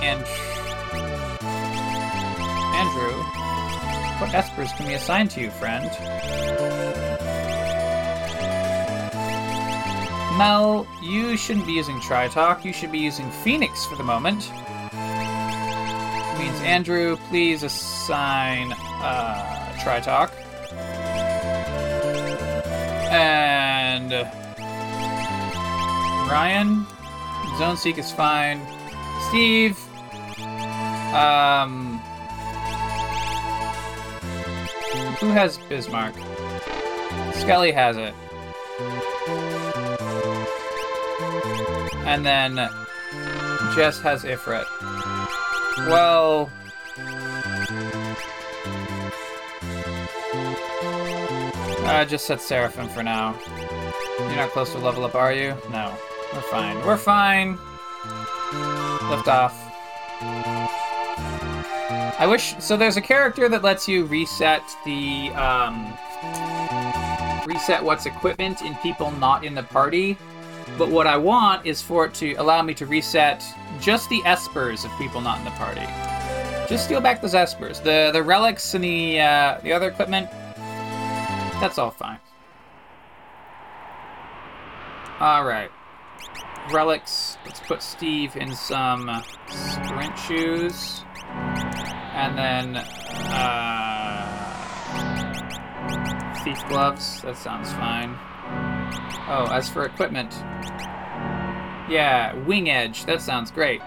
and 0.03 0.56
Andrew, 2.87 3.17
what 4.21 4.31
espers 4.31 4.77
can 4.77 4.87
we 4.87 4.95
assign 4.95 5.27
to 5.29 5.41
you, 5.41 5.51
friend? 5.51 5.91
Mel, 10.39 10.87
you 11.03 11.37
shouldn't 11.37 11.67
be 11.67 11.73
using 11.73 11.97
Tritoch. 11.97 12.65
You 12.65 12.73
should 12.73 12.93
be 12.93 12.99
using 12.99 13.29
Phoenix 13.31 13.85
for 13.87 13.97
the 13.97 14.05
moment. 14.05 14.53
Means 16.39 16.61
Andrew, 16.61 17.17
please 17.29 17.65
assign 17.65 18.73
uh, 18.73 19.73
Tritoch. 19.81 20.31
And 23.11 24.13
Ryan, 26.31 26.87
Zone 27.59 27.77
Seek 27.77 27.99
is 27.99 28.13
fine. 28.13 28.61
Steve, 29.29 29.77
um, 31.15 31.96
who 35.19 35.29
has 35.29 35.59
Bismarck? 35.69 36.15
Skelly 37.35 37.73
has 37.73 37.97
it. 37.97 38.15
And 42.07 42.25
then 42.25 42.57
Jess 43.75 44.01
has 44.01 44.25
Ifrit. 44.25 44.65
Well. 45.89 46.51
I 51.89 52.05
just 52.05 52.27
set 52.27 52.41
Seraphim 52.41 52.89
for 52.89 53.03
now. 53.03 53.39
You're 54.19 54.37
not 54.37 54.51
close 54.51 54.73
to 54.73 54.79
level 54.79 55.05
up, 55.05 55.15
are 55.15 55.33
you? 55.33 55.57
No. 55.71 55.97
We're 56.35 56.41
fine. 56.43 56.87
We're 56.87 56.97
fine. 56.97 57.59
Lift 59.11 59.29
off. 59.29 60.56
I 62.19 62.27
wish. 62.27 62.55
So 62.59 62.77
there's 62.77 62.97
a 62.97 63.03
character 63.03 63.49
that 63.49 63.63
lets 63.63 63.87
you 63.89 64.05
reset 64.07 64.63
the. 64.85 65.31
Um, 65.31 65.97
reset 67.47 67.83
what's 67.83 68.07
equipment 68.07 68.63
in 68.63 68.75
people 68.77 69.13
not 69.13 69.45
in 69.45 69.55
the 69.55 69.63
party. 69.63 70.19
But 70.77 70.89
what 70.89 71.07
I 71.07 71.17
want 71.17 71.65
is 71.65 71.81
for 71.81 72.07
it 72.07 72.15
to 72.15 72.35
allow 72.35 72.61
me 72.61 72.75
to 72.75 72.87
reset 72.87 73.45
just 73.81 74.09
the 74.11 74.21
espers 74.23 74.85
of 74.85 74.91
people 74.99 75.21
not 75.21 75.39
in 75.39 75.45
the 75.45 75.53
party. 75.53 75.87
Just 76.69 76.85
steal 76.85 77.01
back 77.01 77.23
those 77.23 77.35
espers. 77.35 77.83
The 77.83 78.11
the 78.13 78.23
relics 78.23 78.75
and 78.75 78.83
the 78.83 79.21
uh, 79.21 79.61
the 79.63 79.73
other 79.73 79.89
equipment. 79.89 80.29
That's 81.61 81.79
all 81.79 81.93
fine. 81.93 82.19
All 85.21 85.45
right. 85.45 85.71
Relics. 86.73 87.39
Let's 87.45 87.61
put 87.61 87.81
Steve 87.81 88.37
in 88.37 88.55
some 88.55 89.23
sprint 89.49 90.19
shoes, 90.19 91.05
and 92.17 92.37
then 92.37 92.77
uh, 93.31 93.93
thief 96.43 96.67
gloves. 96.69 97.21
That 97.23 97.37
sounds 97.37 97.71
fine. 97.73 98.19
Oh, 99.29 99.47
as 99.53 99.69
for 99.69 99.85
equipment. 99.85 100.33
Yeah, 101.89 102.35
wing 102.47 102.71
edge. 102.71 103.05
That 103.05 103.21
sounds 103.21 103.51
great. 103.51 103.83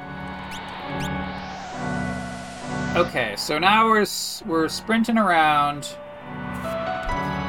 Okay, 2.95 3.35
so 3.35 3.57
now 3.57 3.87
we're 3.89 4.05
we're 4.45 4.67
sprinting 4.69 5.17
around, 5.17 5.95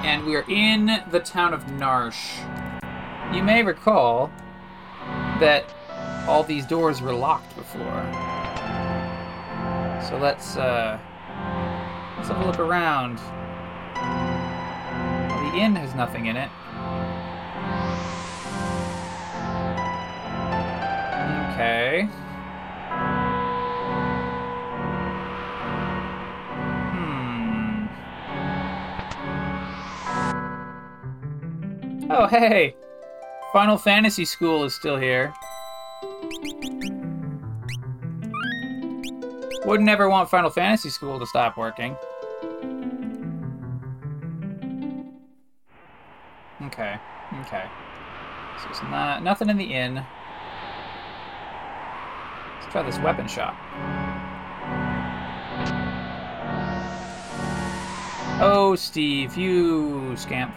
and 0.05 0.25
we're 0.25 0.47
in 0.49 1.03
the 1.11 1.21
town 1.21 1.53
of 1.53 1.65
Narshe. 1.67 2.33
You 3.35 3.43
may 3.43 3.63
recall 3.63 4.33
that 5.41 5.65
all 6.27 6.43
these 6.43 6.67
doors 6.67 7.03
were 7.03 7.15
locked 7.15 7.55
before. 7.55 8.30
So 10.09 10.17
let's 10.19 10.57
uh, 10.57 10.99
let's 12.17 12.29
have 12.29 12.41
a 12.41 12.45
look 12.45 12.59
around. 12.59 13.19
The 15.29 15.59
inn 15.59 15.77
has 15.77 15.95
nothing 15.95 16.27
in 16.27 16.37
it. 16.37 16.51
Okay. 21.53 22.09
Hmm. 26.93 27.87
Oh, 32.11 32.27
hey! 32.27 32.75
Final 33.53 33.77
Fantasy 33.77 34.25
School 34.25 34.65
is 34.65 34.75
still 34.75 34.97
here. 34.97 35.35
Would 39.67 39.81
never 39.81 40.09
want 40.09 40.31
Final 40.31 40.51
Fantasy 40.51 40.89
School 40.89 41.19
to 41.19 41.27
stop 41.27 41.57
working. 41.57 41.97
Okay, 46.63 46.97
okay. 47.41 47.65
So 48.63 48.69
it's 48.71 48.83
not 48.83 49.23
nothing 49.23 49.49
in 49.49 49.57
the 49.57 49.73
inn. 49.73 49.95
Let's 52.61 52.73
try 52.73 52.83
this 52.83 52.99
weapon 52.99 53.29
shop. 53.29 53.55
Oh, 58.43 58.75
Steve, 58.77 59.37
you 59.37 60.17
scamp. 60.17 60.55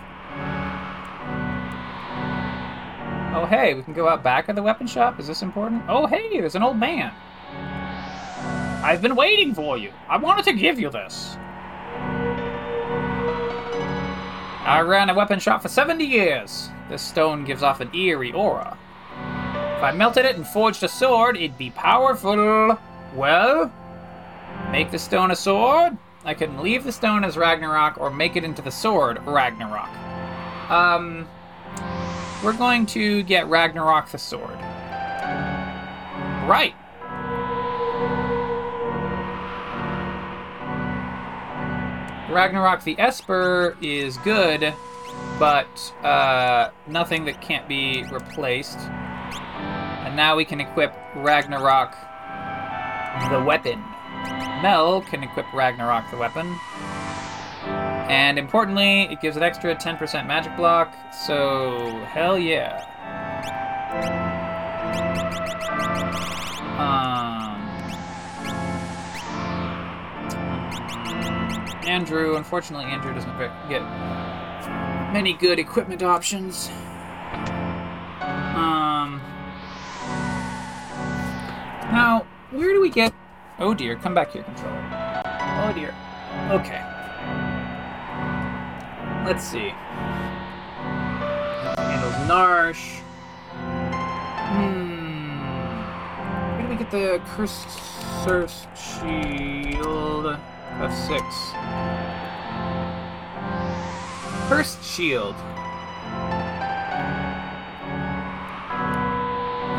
Oh, 3.36 3.46
hey, 3.50 3.74
we 3.74 3.84
can 3.84 3.94
go 3.94 4.08
out 4.08 4.24
back 4.24 4.48
of 4.48 4.56
the 4.56 4.64
weapon 4.64 4.88
shop? 4.88 5.20
Is 5.20 5.28
this 5.28 5.42
important? 5.42 5.84
Oh, 5.90 6.08
hey, 6.08 6.40
there's 6.40 6.56
an 6.56 6.64
old 6.64 6.78
man. 6.78 7.12
I've 8.84 9.02
been 9.02 9.16
waiting 9.16 9.56
for 9.56 9.78
you. 9.78 9.94
I 10.10 10.18
wanted 10.18 10.44
to 10.44 10.52
give 10.52 10.78
you 10.78 10.90
this. 10.90 11.38
I 14.66 14.82
ran 14.86 15.10
a 15.10 15.14
weapon 15.14 15.40
shop 15.40 15.62
for 15.62 15.70
70 15.70 16.04
years. 16.04 16.70
This 16.90 17.02
stone 17.02 17.46
gives 17.46 17.64
off 17.64 17.80
an 17.80 17.96
eerie 17.96 18.34
aura. 18.34 18.78
If 19.78 19.84
I 19.84 19.94
melted 19.96 20.26
it 20.26 20.36
and 20.36 20.46
forged 20.46 20.84
a 20.84 20.90
sword, 20.90 21.38
it'd 21.38 21.58
be 21.58 21.70
powerful. 21.70 22.78
Well, 23.16 23.72
make 24.70 24.92
the 24.92 25.00
stone 25.00 25.32
a 25.32 25.36
sword. 25.38 25.98
I 26.26 26.34
can 26.34 26.62
leave 26.62 26.84
the 26.84 26.92
stone 26.92 27.24
as 27.24 27.38
Ragnarok 27.38 27.98
or 27.98 28.10
make 28.10 28.36
it 28.36 28.44
into 28.44 28.62
the 28.62 28.72
sword 28.72 29.18
Ragnarok. 29.26 29.90
Um, 30.70 31.26
we're 32.44 32.52
going 32.52 32.86
to 32.88 33.24
get 33.24 33.48
Ragnarok 33.48 34.10
the 34.10 34.18
sword. 34.18 34.60
Right. 36.50 36.76
Ragnarok 42.34 42.84
the 42.84 43.00
Esper 43.00 43.78
is 43.80 44.18
good, 44.18 44.74
but 45.38 45.94
uh, 46.04 46.72
nothing 46.88 47.26
that 47.26 47.42
can't 47.42 47.68
be 47.68 48.04
replaced. 48.12 48.80
And 48.80 50.16
now 50.16 50.36
we 50.36 50.44
can 50.44 50.60
equip 50.60 50.96
Ragnarok 51.16 51.96
the 53.30 53.44
weapon. 53.44 53.84
Mel 54.64 55.02
can 55.02 55.24
equip 55.24 55.52
Ragnarok 55.54 56.10
the 56.10 56.18
weapon. 56.18 56.58
And 58.10 58.40
importantly, 58.40 59.04
it 59.04 59.22
gives 59.22 59.38
an 59.38 59.44
extra 59.44 59.76
10% 59.76 60.26
magic 60.26 60.56
block, 60.58 60.94
so 61.26 62.04
hell 62.08 62.38
yeah. 62.38 62.84
Um, 66.80 67.43
Andrew, 71.86 72.36
unfortunately, 72.38 72.86
Andrew 72.86 73.14
doesn't 73.14 73.38
get 73.70 73.82
many 75.12 75.34
good 75.34 75.60
equipment 75.60 76.02
options. 76.02 76.70
Um, 78.56 79.22
now, 81.92 82.26
where 82.52 82.74
do 82.74 82.82
we 82.82 82.90
get? 82.90 83.14
Oh 83.60 83.74
dear, 83.74 83.96
come 83.96 84.14
back 84.14 84.32
here, 84.32 84.44
controller. 84.44 85.24
Oh 85.26 85.72
dear. 85.74 85.94
Okay. 86.52 86.82
Let's 89.26 89.44
see. 89.44 89.74
Handles 91.78 92.14
Narshe. 92.30 93.00
Hmm. 94.50 95.40
Where 96.58 96.64
do 96.64 96.68
we 96.70 96.76
get 96.76 96.92
the 96.92 97.22
Cursed 97.36 97.70
Surf 98.24 98.68
Shield? 100.74 100.92
F6. 100.92 101.20
Cursed 104.50 104.84
Shield. 104.84 105.36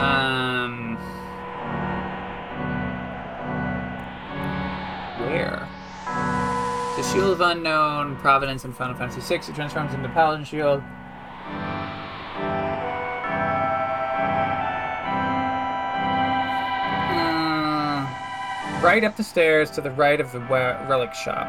Um. 0.01 0.97
Where? 5.18 5.68
The 6.97 7.03
Shield 7.03 7.32
of 7.32 7.40
Unknown, 7.40 8.16
Providence 8.16 8.64
in 8.64 8.72
Final 8.72 8.95
Fantasy 8.95 9.20
VI, 9.20 9.36
it 9.49 9.55
transforms 9.55 9.95
into 9.95 10.09
Paladin 10.11 10.45
Shield. 10.45 10.82
Right 18.85 19.03
up 19.03 19.16
the 19.16 19.24
stairs 19.24 19.70
to 19.70 19.80
the 19.80 19.91
right 19.93 20.20
of 20.20 20.30
the 20.30 20.41
relic 20.41 21.14
shop. 21.14 21.47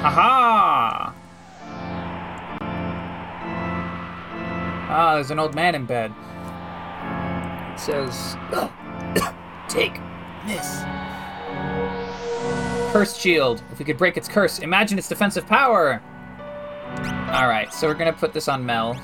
Haha! 0.00 1.12
Ah, 4.90 5.14
there's 5.16 5.30
an 5.30 5.38
old 5.38 5.54
man 5.54 5.74
in 5.74 5.84
bed. 5.84 6.14
It 7.74 7.78
says, 7.78 8.36
Take 9.68 10.00
this. 10.46 10.80
Cursed 12.94 13.20
shield. 13.20 13.62
If 13.70 13.78
we 13.78 13.84
could 13.84 13.98
break 13.98 14.16
its 14.16 14.26
curse, 14.26 14.60
imagine 14.60 14.96
its 14.96 15.08
defensive 15.08 15.46
power. 15.46 16.02
Alright, 17.28 17.74
so 17.74 17.86
we're 17.86 17.92
gonna 17.92 18.14
put 18.14 18.32
this 18.32 18.48
on 18.48 18.64
Mel. 18.64 18.98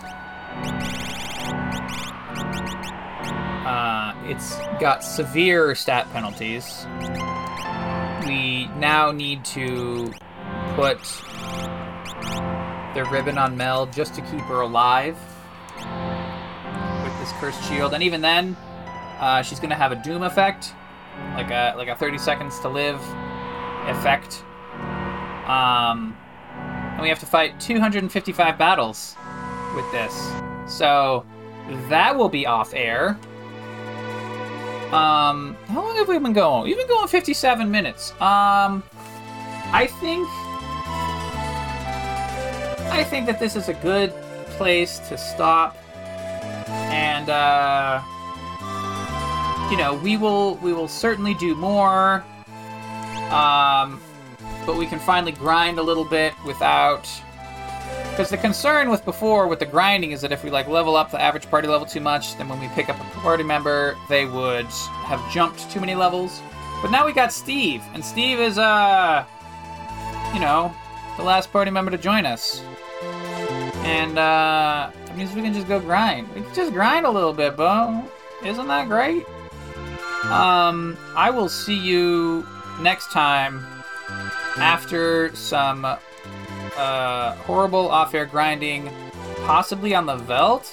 It's 4.34 4.56
got 4.80 5.04
severe 5.04 5.74
stat 5.76 6.10
penalties. 6.12 6.86
We 8.26 8.66
now 8.78 9.12
need 9.12 9.44
to 9.46 10.12
put 10.74 10.98
the 12.94 13.08
ribbon 13.12 13.38
on 13.38 13.56
Mel 13.56 13.86
just 13.86 14.14
to 14.14 14.22
keep 14.22 14.40
her 14.40 14.62
alive 14.62 15.16
with 17.04 17.18
this 17.20 17.32
cursed 17.38 17.62
shield, 17.68 17.94
and 17.94 18.02
even 18.02 18.20
then, 18.20 18.56
uh, 19.20 19.42
she's 19.42 19.60
gonna 19.60 19.74
have 19.76 19.92
a 19.92 20.02
doom 20.02 20.24
effect, 20.24 20.74
like 21.34 21.50
a 21.50 21.74
like 21.76 21.88
a 21.88 21.94
30 21.94 22.18
seconds 22.18 22.58
to 22.60 22.68
live 22.68 23.00
effect. 23.86 24.42
Um, 25.46 26.16
and 26.56 27.02
we 27.02 27.08
have 27.08 27.20
to 27.20 27.26
fight 27.26 27.60
255 27.60 28.58
battles 28.58 29.16
with 29.76 29.90
this, 29.92 30.32
so 30.66 31.24
that 31.88 32.16
will 32.16 32.28
be 32.28 32.46
off 32.46 32.74
air. 32.74 33.16
Um, 34.94 35.56
how 35.68 35.84
long 35.84 35.96
have 35.96 36.08
we 36.08 36.18
been 36.18 36.32
going? 36.32 36.64
We've 36.64 36.76
been 36.76 36.86
going 36.86 37.08
57 37.08 37.70
minutes. 37.70 38.12
Um, 38.20 38.82
I 39.72 39.88
think 40.00 40.28
I 42.92 43.02
think 43.02 43.26
that 43.26 43.40
this 43.40 43.56
is 43.56 43.68
a 43.68 43.74
good 43.74 44.12
place 44.50 45.00
to 45.08 45.18
stop. 45.18 45.76
And 46.68 47.28
uh 47.28 48.00
you 49.68 49.76
know, 49.76 49.94
we 49.94 50.16
will 50.16 50.54
we 50.56 50.72
will 50.72 50.86
certainly 50.86 51.34
do 51.34 51.56
more. 51.56 52.24
Um 53.30 54.00
but 54.64 54.76
we 54.76 54.86
can 54.86 55.00
finally 55.00 55.32
grind 55.32 55.80
a 55.80 55.82
little 55.82 56.04
bit 56.04 56.34
without 56.46 57.10
because 58.14 58.30
the 58.30 58.36
concern 58.36 58.90
with 58.90 59.04
before 59.04 59.48
with 59.48 59.58
the 59.58 59.66
grinding 59.66 60.12
is 60.12 60.20
that 60.20 60.30
if 60.30 60.44
we 60.44 60.50
like 60.50 60.68
level 60.68 60.94
up 60.94 61.10
the 61.10 61.20
average 61.20 61.50
party 61.50 61.66
level 61.66 61.84
too 61.84 61.98
much, 61.98 62.36
then 62.36 62.48
when 62.48 62.60
we 62.60 62.68
pick 62.68 62.88
up 62.88 62.96
a 63.00 63.04
party 63.18 63.42
member, 63.42 63.96
they 64.08 64.24
would 64.24 64.66
have 64.66 65.32
jumped 65.32 65.68
too 65.68 65.80
many 65.80 65.96
levels. 65.96 66.40
But 66.80 66.92
now 66.92 67.04
we 67.04 67.12
got 67.12 67.32
Steve, 67.32 67.82
and 67.92 68.04
Steve 68.04 68.38
is 68.38 68.56
uh 68.56 69.24
you 70.32 70.38
know, 70.38 70.72
the 71.16 71.24
last 71.24 71.50
party 71.50 71.72
member 71.72 71.90
to 71.90 71.98
join 71.98 72.24
us. 72.24 72.62
And 73.82 74.16
uh 74.16 74.92
that 75.06 75.16
means 75.16 75.34
we 75.34 75.42
can 75.42 75.52
just 75.52 75.66
go 75.66 75.80
grind. 75.80 76.32
We 76.36 76.42
can 76.42 76.54
just 76.54 76.72
grind 76.72 77.06
a 77.06 77.10
little 77.10 77.32
bit, 77.32 77.56
Bo. 77.56 78.08
Isn't 78.44 78.68
that 78.68 78.86
great? 78.86 79.24
Um 80.30 80.96
I 81.16 81.30
will 81.30 81.48
see 81.48 81.76
you 81.76 82.46
next 82.80 83.10
time 83.10 83.66
after 84.56 85.34
some 85.34 85.96
uh 86.76 87.34
horrible 87.46 87.88
off-air 87.90 88.26
grinding 88.26 88.90
possibly 89.44 89.94
on 89.94 90.06
the 90.06 90.16
Veld. 90.16 90.66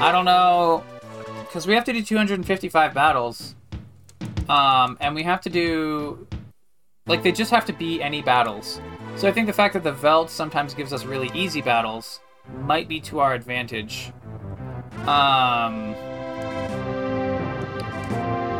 I 0.00 0.12
don't 0.12 0.24
know 0.24 0.84
cuz 1.52 1.66
we 1.66 1.74
have 1.74 1.84
to 1.84 1.92
do 1.92 2.02
255 2.02 2.94
battles. 2.94 3.54
Um 4.48 4.96
and 5.00 5.14
we 5.14 5.22
have 5.22 5.40
to 5.42 5.50
do 5.50 6.26
like 7.06 7.22
they 7.22 7.32
just 7.32 7.50
have 7.50 7.64
to 7.66 7.72
be 7.72 8.02
any 8.02 8.22
battles. 8.22 8.80
So 9.16 9.26
I 9.26 9.32
think 9.32 9.46
the 9.46 9.52
fact 9.52 9.74
that 9.74 9.82
the 9.82 9.92
Veld 9.92 10.30
sometimes 10.30 10.74
gives 10.74 10.92
us 10.92 11.04
really 11.04 11.30
easy 11.34 11.60
battles 11.62 12.20
might 12.62 12.88
be 12.88 13.00
to 13.00 13.20
our 13.20 13.34
advantage. 13.34 14.12
Um, 15.06 15.94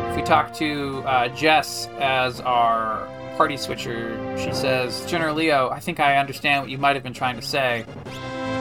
if 0.09 0.15
we 0.15 0.21
talk 0.23 0.53
to 0.55 1.03
uh, 1.05 1.27
Jess 1.29 1.87
as 1.99 2.41
our 2.41 3.07
party 3.39 3.55
switcher, 3.55 4.37
she 4.37 4.51
says, 4.51 5.05
General 5.05 5.33
Leo, 5.33 5.69
I 5.69 5.79
think 5.79 6.01
I 6.01 6.17
understand 6.17 6.61
what 6.61 6.69
you 6.69 6.77
might 6.77 6.97
have 6.97 7.03
been 7.03 7.13
trying 7.13 7.37
to 7.37 7.41
say. 7.41 7.85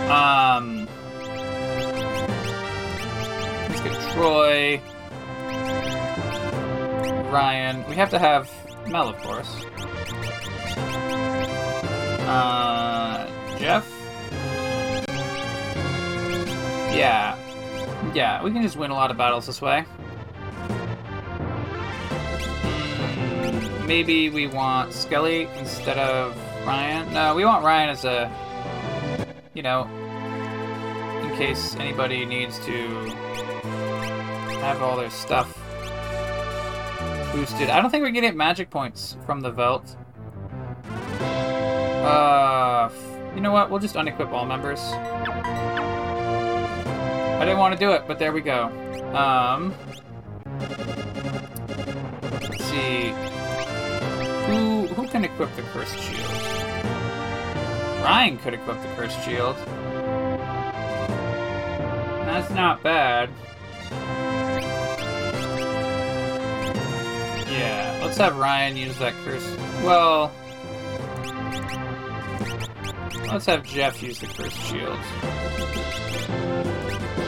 Um, 0.08 0.88
let's 3.68 3.80
get 3.80 4.12
Troy, 4.12 4.80
Ryan. 7.28 7.84
We 7.88 7.96
have 7.96 8.10
to 8.10 8.20
have 8.20 8.48
Mel, 8.86 9.08
of 9.08 9.18
course. 9.18 9.52
Uh, 12.28 13.26
Jeff? 13.58 13.84
Yeah. 16.94 17.36
Yeah, 18.14 18.44
we 18.44 18.52
can 18.52 18.62
just 18.62 18.76
win 18.76 18.92
a 18.92 18.94
lot 18.94 19.10
of 19.10 19.16
battles 19.16 19.44
this 19.44 19.60
way. 19.60 19.84
Maybe 23.88 24.28
we 24.28 24.46
want 24.46 24.92
Skelly 24.92 25.48
instead 25.56 25.96
of 25.96 26.36
Ryan. 26.66 27.10
No, 27.14 27.34
we 27.34 27.46
want 27.46 27.64
Ryan 27.64 27.88
as 27.88 28.04
a, 28.04 28.30
you 29.54 29.62
know, 29.62 29.84
in 31.22 31.34
case 31.38 31.74
anybody 31.76 32.26
needs 32.26 32.58
to 32.66 32.86
have 34.60 34.82
all 34.82 34.94
their 34.94 35.08
stuff 35.08 35.54
boosted. 37.32 37.70
I 37.70 37.80
don't 37.80 37.90
think 37.90 38.02
we're 38.02 38.10
gonna 38.10 38.20
get 38.20 38.36
magic 38.36 38.68
points 38.68 39.16
from 39.24 39.40
the 39.40 39.50
Veld. 39.50 39.96
Uh, 42.04 42.90
you 43.34 43.40
know 43.40 43.52
what? 43.52 43.70
We'll 43.70 43.80
just 43.80 43.94
unequip 43.94 44.30
all 44.32 44.44
members. 44.44 44.80
I 47.40 47.40
didn't 47.40 47.58
want 47.58 47.72
to 47.72 47.80
do 47.80 47.92
it, 47.92 48.02
but 48.06 48.18
there 48.18 48.32
we 48.32 48.42
go. 48.42 48.64
Um, 49.14 49.74
let's 52.42 52.64
see. 52.66 53.14
Who 54.48 54.86
who 54.86 55.06
can 55.08 55.24
equip 55.24 55.54
the 55.56 55.62
cursed 55.62 55.98
shield? 55.98 56.30
Ryan 58.02 58.38
could 58.38 58.54
equip 58.54 58.80
the 58.80 58.88
cursed 58.96 59.22
shield. 59.22 59.56
That's 62.24 62.50
not 62.54 62.82
bad. 62.82 63.28
Yeah, 67.50 68.00
let's 68.02 68.16
have 68.16 68.38
Ryan 68.38 68.78
use 68.78 68.98
that 68.98 69.12
curse. 69.24 69.46
Well, 69.82 70.32
let's 73.30 73.44
have 73.44 73.64
Jeff 73.64 74.02
use 74.02 74.20
the 74.20 74.28
cursed 74.28 74.62
shield. 74.62 74.98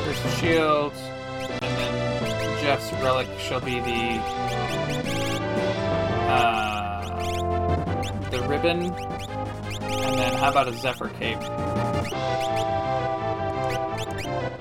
Cursed 0.05 0.39
shield, 0.41 0.95
and 1.61 1.61
then 1.61 2.62
Jeff's 2.62 2.91
relic 3.03 3.29
shall 3.39 3.61
be 3.61 3.81
the 3.81 4.21
uh, 6.31 6.80
ribbon, 8.51 8.83
and 8.83 10.19
then 10.19 10.33
how 10.35 10.51
about 10.51 10.67
a 10.67 10.73
Zephyr 10.73 11.09
cape? 11.21 11.39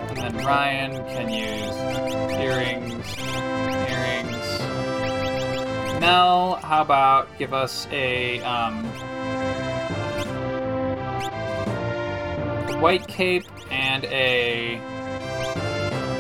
And 0.10 0.18
then 0.18 0.46
Ryan 0.46 0.92
can 1.08 1.30
use 1.30 1.76
earrings, 2.40 3.18
earrings. 3.90 4.60
Mel, 6.00 6.60
how 6.62 6.84
about 6.84 7.36
give 7.40 7.52
us 7.52 7.88
a 7.92 8.40
um, 8.42 8.86
white 12.80 13.08
cape 13.08 13.46
and 13.72 14.06
a. 14.06 14.76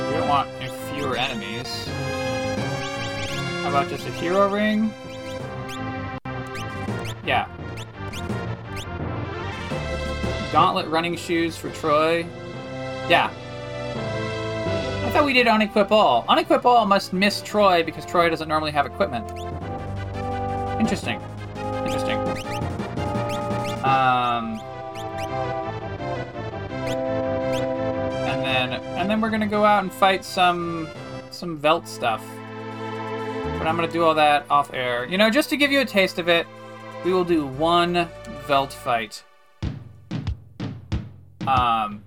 We 0.07 0.13
don't 0.17 0.27
want 0.27 0.49
fewer 0.95 1.15
enemies. 1.15 1.87
How 3.61 3.69
about 3.69 3.89
just 3.89 4.07
a 4.07 4.11
hero 4.13 4.49
ring? 4.49 4.91
Yeah. 7.23 7.47
Gauntlet 10.51 10.87
running 10.87 11.15
shoes 11.15 11.55
for 11.55 11.69
Troy. 11.69 12.25
Yeah. 13.07 13.31
I 15.05 15.11
thought 15.11 15.25
we 15.25 15.33
did 15.33 15.47
unequip 15.47 15.91
all. 15.91 16.23
Unequip 16.23 16.65
all 16.65 16.85
must 16.85 17.13
miss 17.13 17.41
Troy 17.41 17.83
because 17.83 18.05
Troy 18.05 18.29
doesn't 18.29 18.47
normally 18.47 18.71
have 18.71 18.85
equipment. 18.85 19.29
Interesting. 20.79 21.21
Interesting. 21.85 22.19
Um. 23.83 24.59
And 28.25 28.43
then, 28.43 28.73
and 28.97 29.09
then 29.09 29.21
we're 29.21 29.29
gonna 29.29 29.47
go 29.47 29.65
out 29.65 29.83
and 29.83 29.91
fight 29.91 30.23
some, 30.23 30.87
some 31.31 31.57
Veld 31.57 31.87
stuff. 31.87 32.23
But 33.57 33.67
I'm 33.67 33.75
gonna 33.75 33.87
do 33.87 34.03
all 34.03 34.15
that 34.15 34.45
off 34.49 34.73
air. 34.73 35.05
You 35.05 35.17
know, 35.17 35.29
just 35.29 35.49
to 35.49 35.57
give 35.57 35.71
you 35.71 35.81
a 35.81 35.85
taste 35.85 36.17
of 36.17 36.27
it, 36.27 36.47
we 37.03 37.13
will 37.13 37.25
do 37.25 37.45
one 37.45 38.07
Veld 38.47 38.73
fight. 38.73 39.23
Um, 41.49 42.03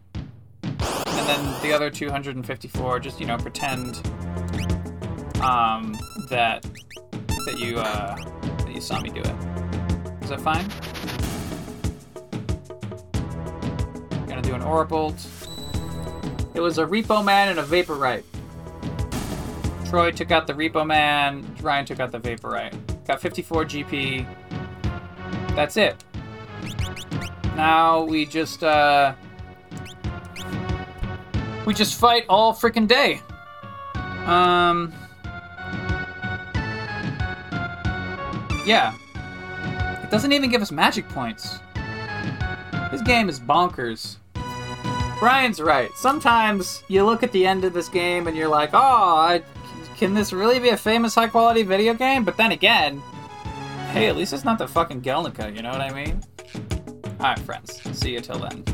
and 0.63 1.29
then 1.29 1.63
the 1.63 1.73
other 1.73 1.91
254, 1.91 3.01
just 3.01 3.19
you 3.19 3.27
know, 3.27 3.37
pretend 3.37 3.97
um, 5.43 5.99
that 6.31 6.63
that 7.47 7.59
you 7.59 7.79
uh, 7.79 8.15
that 8.15 8.73
you 8.73 8.81
saw 8.81 9.01
me 9.01 9.11
do 9.11 9.19
it. 9.19 9.35
Is 10.23 10.29
that 10.29 10.41
fine? 10.41 10.69
Gonna 14.29 14.43
do 14.43 14.55
an 14.55 14.63
Aurabolt. 14.63 15.27
It 16.55 16.61
was 16.61 16.79
a 16.79 16.87
Repo 16.87 17.25
Man 17.25 17.49
and 17.49 17.59
a 17.59 17.65
Vaporite. 17.65 18.23
Troy 19.91 20.13
took 20.13 20.31
out 20.31 20.47
the 20.47 20.55
Repo 20.55 20.87
Man. 20.87 21.45
Ryan 21.61 21.85
took 21.85 21.99
out 21.99 22.13
the 22.13 22.21
Vaporite. 22.21 22.75
Got 23.09 23.21
54 23.21 23.65
GP. 23.65 25.57
That's 25.57 25.77
it. 25.77 26.05
Now 27.57 28.05
we 28.05 28.25
just 28.25 28.63
uh, 28.63 29.15
we 31.67 31.75
just 31.75 31.99
fight 31.99 32.25
all 32.29 32.53
freaking 32.53 32.87
day. 32.89 33.21
Um. 34.27 34.93
Yeah. 38.67 38.95
It 40.03 40.11
doesn't 40.11 40.33
even 40.33 40.51
give 40.51 40.63
us 40.63 40.71
magic 40.71 41.09
points. 41.09 41.59
This 42.91 43.03
game 43.03 43.29
is 43.29 43.41
bonkers. 43.41 44.17
Brian's 45.19 45.61
right. 45.61 45.91
Sometimes 45.95 46.83
you 46.89 47.05
look 47.05 47.23
at 47.23 47.33
the 47.33 47.47
end 47.47 47.65
of 47.65 47.73
this 47.73 47.89
game 47.89 48.27
and 48.27 48.37
you're 48.37 48.49
like, 48.49 48.71
oh, 48.73 48.79
I, 48.79 49.43
can 49.97 50.15
this 50.15 50.33
really 50.33 50.59
be 50.59 50.71
a 50.71 50.77
famous 50.77 51.15
high 51.15 51.29
quality 51.29 51.63
video 51.63 51.95
game? 51.95 52.25
But 52.25 52.37
then 52.37 52.53
again, 52.53 53.01
hey, 53.93 54.09
at 54.09 54.17
least 54.17 54.33
it's 54.33 54.45
not 54.45 54.59
the 54.59 54.67
fucking 54.67 55.01
Gelnica, 55.03 55.55
you 55.55 55.63
know 55.63 55.71
what 55.71 55.81
I 55.81 55.93
mean? 55.93 56.23
Alright, 57.21 57.39
friends. 57.39 57.81
See 57.97 58.13
you 58.13 58.21
till 58.21 58.41
then. 58.41 58.65